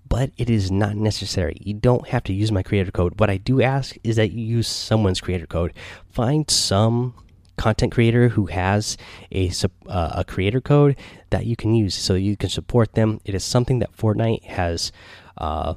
but 0.08 0.30
it 0.36 0.50
is 0.50 0.70
not 0.70 0.96
necessary. 0.96 1.56
You 1.60 1.74
don't 1.74 2.08
have 2.08 2.24
to 2.24 2.32
use 2.32 2.52
my 2.52 2.62
creator 2.62 2.90
code. 2.90 3.18
What 3.18 3.30
I 3.30 3.36
do 3.36 3.62
ask 3.62 3.96
is 4.04 4.16
that 4.16 4.32
you 4.32 4.44
use 4.44 4.68
someone's 4.68 5.20
creator 5.20 5.46
code. 5.46 5.72
Find 6.10 6.50
some 6.50 7.14
content 7.62 7.92
creator 7.92 8.24
who 8.34 8.46
has 8.46 8.96
a 9.30 9.44
uh, 9.86 10.20
a 10.20 10.24
creator 10.32 10.60
code 10.60 10.96
that 11.30 11.44
you 11.46 11.54
can 11.62 11.70
use 11.84 11.94
so 11.94 12.14
you 12.14 12.36
can 12.36 12.50
support 12.50 12.88
them. 12.94 13.20
It 13.24 13.34
is 13.34 13.44
something 13.44 13.80
that 13.80 13.96
Fortnite 13.96 14.44
has 14.60 14.92
uh, 15.38 15.74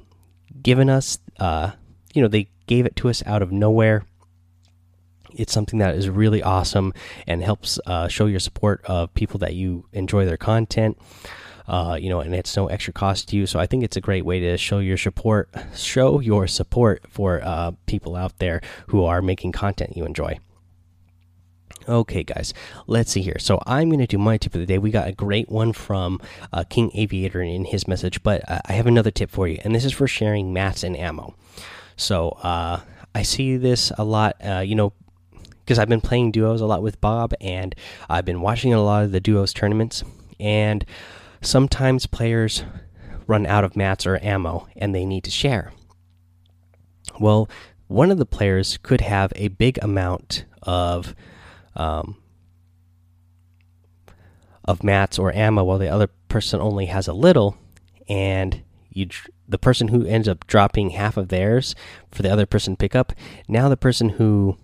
given 0.61 0.89
us. 0.89 1.19
Uh, 1.39 1.67
you 2.15 2.21
know, 2.21 2.31
they 2.35 2.47
gave 2.65 2.85
it 2.89 2.95
to 2.95 3.09
us 3.09 3.21
out 3.25 3.41
of 3.41 3.51
nowhere. 3.51 3.99
It's 5.37 5.53
something 5.53 5.79
that 5.79 5.95
is 5.95 6.09
really 6.09 6.41
awesome 6.41 6.93
and 7.27 7.43
helps 7.43 7.79
uh, 7.85 8.07
show 8.07 8.25
your 8.25 8.39
support 8.39 8.77
of 8.85 9.13
people 9.13 9.37
that 9.39 9.53
you 9.53 9.85
enjoy 9.93 10.25
their 10.25 10.37
content. 10.37 10.97
uh, 11.67 11.97
you 11.99 12.09
know, 12.09 12.19
and 12.19 12.35
it's 12.35 12.55
no 12.55 12.67
extra 12.67 12.93
cost 12.93 13.29
to 13.29 13.35
you. 13.35 13.45
So 13.45 13.59
I 13.59 13.65
think 13.65 13.83
it's 13.83 13.97
a 13.97 14.01
great 14.01 14.25
way 14.25 14.39
to 14.39 14.57
show 14.57 14.79
your 14.79 14.97
support, 14.97 15.49
show 15.75 16.19
your 16.19 16.47
support 16.47 17.03
for 17.09 17.41
uh, 17.43 17.71
people 17.85 18.15
out 18.15 18.37
there 18.39 18.61
who 18.87 19.03
are 19.03 19.21
making 19.21 19.51
content 19.51 19.97
you 19.97 20.05
enjoy. 20.05 20.39
Okay, 21.87 22.23
guys, 22.23 22.53
let's 22.87 23.11
see 23.11 23.21
here. 23.21 23.37
So 23.37 23.61
I'm 23.67 23.89
going 23.89 23.99
to 23.99 24.07
do 24.07 24.17
my 24.17 24.37
tip 24.37 24.55
of 24.55 24.59
the 24.59 24.65
day. 24.65 24.79
We 24.79 24.89
got 24.89 25.07
a 25.07 25.11
great 25.11 25.49
one 25.49 25.71
from 25.71 26.19
uh, 26.51 26.63
King 26.67 26.89
Aviator 26.95 27.41
in 27.41 27.65
his 27.65 27.87
message, 27.87 28.23
but 28.23 28.41
uh, 28.49 28.59
I 28.65 28.73
have 28.73 28.87
another 28.87 29.11
tip 29.11 29.29
for 29.29 29.47
you, 29.47 29.59
and 29.63 29.75
this 29.75 29.85
is 29.85 29.93
for 29.93 30.07
sharing 30.07 30.51
mats 30.51 30.83
and 30.83 30.97
ammo. 30.97 31.35
So 31.95 32.29
uh, 32.41 32.81
I 33.13 33.21
see 33.21 33.57
this 33.57 33.91
a 33.97 34.03
lot, 34.03 34.35
uh, 34.43 34.63
you 34.65 34.73
know, 34.73 34.93
because 35.59 35.77
I've 35.77 35.89
been 35.89 36.01
playing 36.01 36.31
duos 36.31 36.59
a 36.59 36.65
lot 36.65 36.81
with 36.81 36.99
Bob, 37.01 37.33
and 37.39 37.75
I've 38.09 38.25
been 38.25 38.41
watching 38.41 38.73
a 38.73 38.81
lot 38.81 39.03
of 39.03 39.11
the 39.11 39.19
duos 39.19 39.53
tournaments, 39.53 40.03
and 40.39 40.83
sometimes 41.41 42.07
players 42.07 42.63
run 43.27 43.45
out 43.45 43.63
of 43.63 43.75
mats 43.75 44.07
or 44.07 44.19
ammo, 44.23 44.67
and 44.75 44.95
they 44.95 45.05
need 45.05 45.23
to 45.25 45.31
share. 45.31 45.71
Well, 47.19 47.47
one 47.87 48.09
of 48.09 48.17
the 48.17 48.25
players 48.25 48.77
could 48.81 49.01
have 49.01 49.31
a 49.35 49.49
big 49.49 49.77
amount 49.83 50.45
of 50.63 51.15
um, 51.75 52.17
of 54.63 54.83
mats 54.83 55.19
or 55.19 55.33
ammo, 55.33 55.63
while 55.63 55.77
the 55.77 55.89
other 55.89 56.07
person 56.27 56.59
only 56.59 56.87
has 56.87 57.07
a 57.07 57.13
little, 57.13 57.57
and 58.07 58.63
you 58.89 59.07
the 59.47 59.59
person 59.59 59.89
who 59.89 60.05
ends 60.05 60.27
up 60.27 60.47
dropping 60.47 60.91
half 60.91 61.17
of 61.17 61.27
theirs 61.27 61.75
for 62.11 62.23
the 62.23 62.31
other 62.31 62.45
person 62.45 62.73
to 62.73 62.77
pick 62.77 62.95
up. 62.95 63.13
Now 63.47 63.69
the 63.69 63.77
person 63.77 64.09
who 64.09 64.57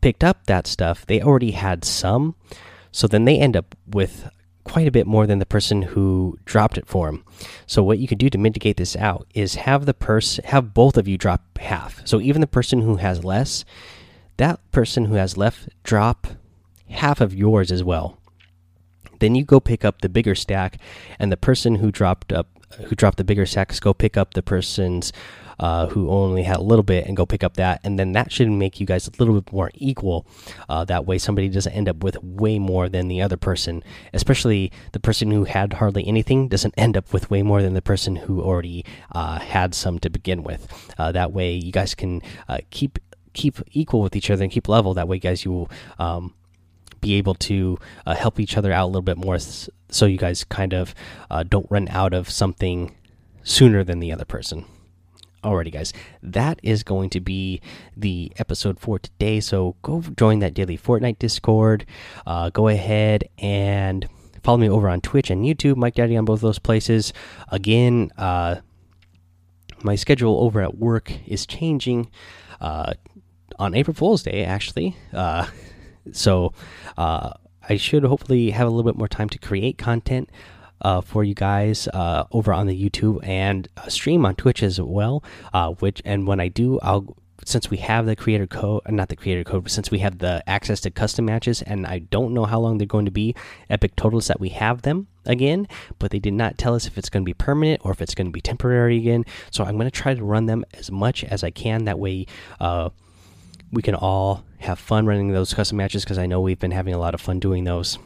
picked 0.00 0.24
up 0.24 0.46
that 0.46 0.66
stuff, 0.66 1.06
they 1.06 1.20
already 1.20 1.52
had 1.52 1.84
some, 1.84 2.34
so 2.90 3.06
then 3.06 3.24
they 3.24 3.38
end 3.38 3.56
up 3.56 3.76
with 3.86 4.28
quite 4.64 4.86
a 4.86 4.92
bit 4.92 5.06
more 5.06 5.26
than 5.26 5.38
the 5.38 5.46
person 5.46 5.82
who 5.82 6.38
dropped 6.44 6.76
it 6.76 6.86
for 6.86 7.08
him. 7.08 7.24
So 7.66 7.82
what 7.82 7.98
you 7.98 8.06
can 8.06 8.18
do 8.18 8.28
to 8.28 8.38
mitigate 8.38 8.76
this 8.76 8.96
out 8.96 9.26
is 9.34 9.54
have 9.54 9.86
the 9.86 9.94
person 9.94 10.44
have 10.44 10.74
both 10.74 10.96
of 10.96 11.08
you 11.08 11.16
drop 11.16 11.58
half. 11.58 12.06
So 12.06 12.20
even 12.20 12.40
the 12.40 12.46
person 12.46 12.82
who 12.82 12.96
has 12.96 13.24
less 13.24 13.64
that 14.38 14.58
person 14.72 15.04
who 15.04 15.14
has 15.14 15.36
left 15.36 15.68
drop 15.84 16.26
half 16.88 17.20
of 17.20 17.34
yours 17.34 17.70
as 17.70 17.84
well. 17.84 18.18
Then 19.20 19.34
you 19.34 19.44
go 19.44 19.60
pick 19.60 19.84
up 19.84 20.00
the 20.00 20.08
bigger 20.08 20.34
stack, 20.34 20.78
and 21.18 21.30
the 21.30 21.36
person 21.36 21.76
who 21.76 21.90
dropped 21.90 22.32
up 22.32 22.48
who 22.86 22.94
dropped 22.94 23.16
the 23.16 23.24
bigger 23.24 23.46
stacks 23.46 23.80
go 23.80 23.94
pick 23.94 24.16
up 24.16 24.34
the 24.34 24.42
person's 24.42 25.12
uh, 25.60 25.86
who 25.88 26.08
only 26.08 26.42
had 26.44 26.58
a 26.58 26.62
little 26.62 26.82
bit 26.82 27.06
and 27.06 27.16
go 27.16 27.26
pick 27.26 27.42
up 27.42 27.54
that, 27.54 27.80
and 27.82 27.98
then 27.98 28.12
that 28.12 28.30
should 28.30 28.48
make 28.48 28.78
you 28.78 28.86
guys 28.86 29.08
a 29.08 29.10
little 29.18 29.40
bit 29.40 29.52
more 29.52 29.70
equal. 29.74 30.24
Uh, 30.68 30.84
that 30.84 31.04
way, 31.04 31.18
somebody 31.18 31.48
doesn't 31.48 31.72
end 31.72 31.88
up 31.88 32.04
with 32.04 32.22
way 32.22 32.58
more 32.58 32.88
than 32.88 33.08
the 33.08 33.20
other 33.20 33.36
person. 33.36 33.82
Especially 34.12 34.70
the 34.92 35.00
person 35.00 35.30
who 35.30 35.44
had 35.44 35.74
hardly 35.74 36.06
anything 36.06 36.46
doesn't 36.46 36.74
end 36.76 36.96
up 36.96 37.12
with 37.12 37.30
way 37.30 37.42
more 37.42 37.60
than 37.60 37.74
the 37.74 37.82
person 37.82 38.14
who 38.14 38.40
already 38.40 38.84
uh, 39.12 39.40
had 39.40 39.74
some 39.74 39.98
to 39.98 40.08
begin 40.08 40.44
with. 40.44 40.92
Uh, 40.96 41.10
that 41.10 41.32
way, 41.32 41.52
you 41.52 41.72
guys 41.72 41.94
can 41.94 42.22
uh, 42.48 42.58
keep 42.70 43.00
keep 43.38 43.56
equal 43.72 44.02
with 44.02 44.14
each 44.16 44.30
other 44.30 44.42
and 44.42 44.52
keep 44.52 44.68
level. 44.68 44.94
That 44.94 45.08
way, 45.08 45.18
guys, 45.18 45.44
you 45.44 45.52
will 45.52 45.70
um, 45.98 46.34
be 47.00 47.14
able 47.14 47.34
to 47.34 47.78
uh, 48.04 48.14
help 48.14 48.40
each 48.40 48.56
other 48.56 48.72
out 48.72 48.84
a 48.84 48.90
little 48.90 49.02
bit 49.02 49.16
more, 49.16 49.38
so 49.38 50.06
you 50.06 50.18
guys 50.18 50.44
kind 50.44 50.74
of 50.74 50.94
uh, 51.30 51.44
don't 51.44 51.70
run 51.70 51.88
out 51.88 52.12
of 52.12 52.28
something 52.28 52.94
sooner 53.42 53.84
than 53.84 54.00
the 54.00 54.12
other 54.12 54.24
person. 54.24 54.64
Alrighty, 55.44 55.72
guys, 55.72 55.92
that 56.20 56.58
is 56.64 56.82
going 56.82 57.10
to 57.10 57.20
be 57.20 57.60
the 57.96 58.32
episode 58.38 58.80
for 58.80 58.98
today. 58.98 59.38
So 59.38 59.76
go 59.82 60.02
join 60.16 60.40
that 60.40 60.52
daily 60.52 60.76
Fortnite 60.76 61.20
Discord. 61.20 61.86
Uh, 62.26 62.50
go 62.50 62.66
ahead 62.66 63.22
and 63.38 64.08
follow 64.42 64.58
me 64.58 64.68
over 64.68 64.88
on 64.88 65.00
Twitch 65.00 65.30
and 65.30 65.44
YouTube, 65.44 65.76
Mike 65.76 65.94
Daddy 65.94 66.16
on 66.16 66.24
both 66.24 66.40
those 66.40 66.58
places. 66.58 67.12
Again, 67.52 68.10
uh, 68.18 68.56
my 69.84 69.94
schedule 69.94 70.40
over 70.40 70.60
at 70.60 70.76
work 70.76 71.12
is 71.24 71.46
changing. 71.46 72.10
Uh, 72.60 72.94
on 73.58 73.74
April 73.74 73.94
Fool's 73.94 74.22
Day, 74.22 74.44
actually. 74.44 74.96
Uh, 75.12 75.46
so 76.12 76.52
uh, 76.96 77.32
I 77.68 77.76
should 77.76 78.04
hopefully 78.04 78.50
have 78.50 78.66
a 78.66 78.70
little 78.70 78.90
bit 78.90 78.98
more 78.98 79.08
time 79.08 79.28
to 79.30 79.38
create 79.38 79.78
content 79.78 80.30
uh, 80.80 81.00
for 81.00 81.24
you 81.24 81.34
guys 81.34 81.88
uh, 81.88 82.24
over 82.32 82.52
on 82.52 82.66
the 82.66 82.90
YouTube 82.90 83.26
and 83.26 83.68
uh, 83.76 83.88
stream 83.88 84.24
on 84.24 84.34
Twitch 84.36 84.62
as 84.62 84.80
well. 84.80 85.24
Uh, 85.52 85.72
which 85.72 86.00
and 86.04 86.26
when 86.26 86.40
I 86.40 86.48
do, 86.48 86.78
I'll 86.80 87.16
since 87.44 87.70
we 87.70 87.78
have 87.78 88.04
the 88.04 88.14
creator 88.14 88.46
code, 88.46 88.82
not 88.90 89.08
the 89.08 89.16
creator 89.16 89.42
code, 89.42 89.64
but 89.64 89.72
since 89.72 89.90
we 89.90 90.00
have 90.00 90.18
the 90.18 90.42
access 90.46 90.80
to 90.80 90.90
custom 90.90 91.24
matches, 91.24 91.62
and 91.62 91.86
I 91.86 92.00
don't 92.00 92.34
know 92.34 92.44
how 92.44 92.60
long 92.60 92.76
they're 92.76 92.86
going 92.86 93.06
to 93.06 93.10
be. 93.10 93.34
Epic 93.70 93.96
totals 93.96 94.26
that 94.26 94.38
we 94.38 94.50
have 94.50 94.82
them 94.82 95.06
again, 95.24 95.66
but 95.98 96.10
they 96.10 96.18
did 96.18 96.34
not 96.34 96.58
tell 96.58 96.74
us 96.74 96.86
if 96.86 96.98
it's 96.98 97.08
going 97.08 97.22
to 97.22 97.28
be 97.28 97.34
permanent 97.34 97.80
or 97.84 97.92
if 97.92 98.02
it's 98.02 98.14
going 98.14 98.26
to 98.26 98.32
be 98.32 98.40
temporary 98.40 98.98
again. 98.98 99.24
So 99.50 99.64
I'm 99.64 99.76
going 99.76 99.90
to 99.90 99.96
try 99.96 100.14
to 100.14 100.24
run 100.24 100.46
them 100.46 100.64
as 100.74 100.90
much 100.90 101.24
as 101.24 101.42
I 101.42 101.50
can. 101.50 101.84
That 101.84 101.98
way, 101.98 102.26
uh, 102.60 102.90
we 103.72 103.82
can 103.82 103.94
all 103.94 104.44
have 104.58 104.78
fun 104.78 105.06
running 105.06 105.28
those 105.28 105.54
custom 105.54 105.78
matches 105.78 106.04
because 106.04 106.18
I 106.18 106.26
know 106.26 106.40
we've 106.40 106.58
been 106.58 106.70
having 106.70 106.94
a 106.94 106.98
lot 106.98 107.14
of 107.14 107.20
fun 107.20 107.38
doing 107.38 107.64
those. 107.64 107.98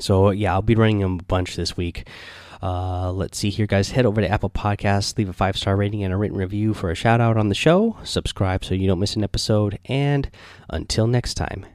So 0.00 0.30
yeah, 0.30 0.52
I'll 0.52 0.62
be 0.62 0.74
running 0.74 1.00
them 1.00 1.20
a 1.20 1.24
bunch 1.24 1.56
this 1.56 1.76
week. 1.76 2.08
Uh, 2.62 3.12
let's 3.12 3.38
see 3.38 3.50
here, 3.50 3.66
guys. 3.66 3.90
Head 3.90 4.06
over 4.06 4.20
to 4.20 4.30
Apple 4.30 4.50
Podcasts, 4.50 5.16
leave 5.18 5.28
a 5.28 5.32
five 5.32 5.56
star 5.56 5.76
rating 5.76 6.02
and 6.02 6.12
a 6.12 6.16
written 6.16 6.38
review 6.38 6.74
for 6.74 6.90
a 6.90 6.94
shout 6.94 7.20
out 7.20 7.36
on 7.36 7.48
the 7.48 7.54
show. 7.54 7.96
Subscribe 8.02 8.64
so 8.64 8.74
you 8.74 8.86
don't 8.86 8.98
miss 8.98 9.16
an 9.16 9.24
episode. 9.24 9.78
And 9.84 10.30
until 10.70 11.06
next 11.06 11.34
time, 11.34 11.66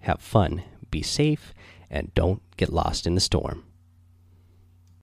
have 0.00 0.20
fun, 0.20 0.62
be 0.90 1.02
safe, 1.02 1.54
and 1.90 2.12
don't 2.14 2.42
get 2.56 2.72
lost 2.72 3.06
in 3.06 3.14
the 3.14 3.20
storm. 3.20 3.64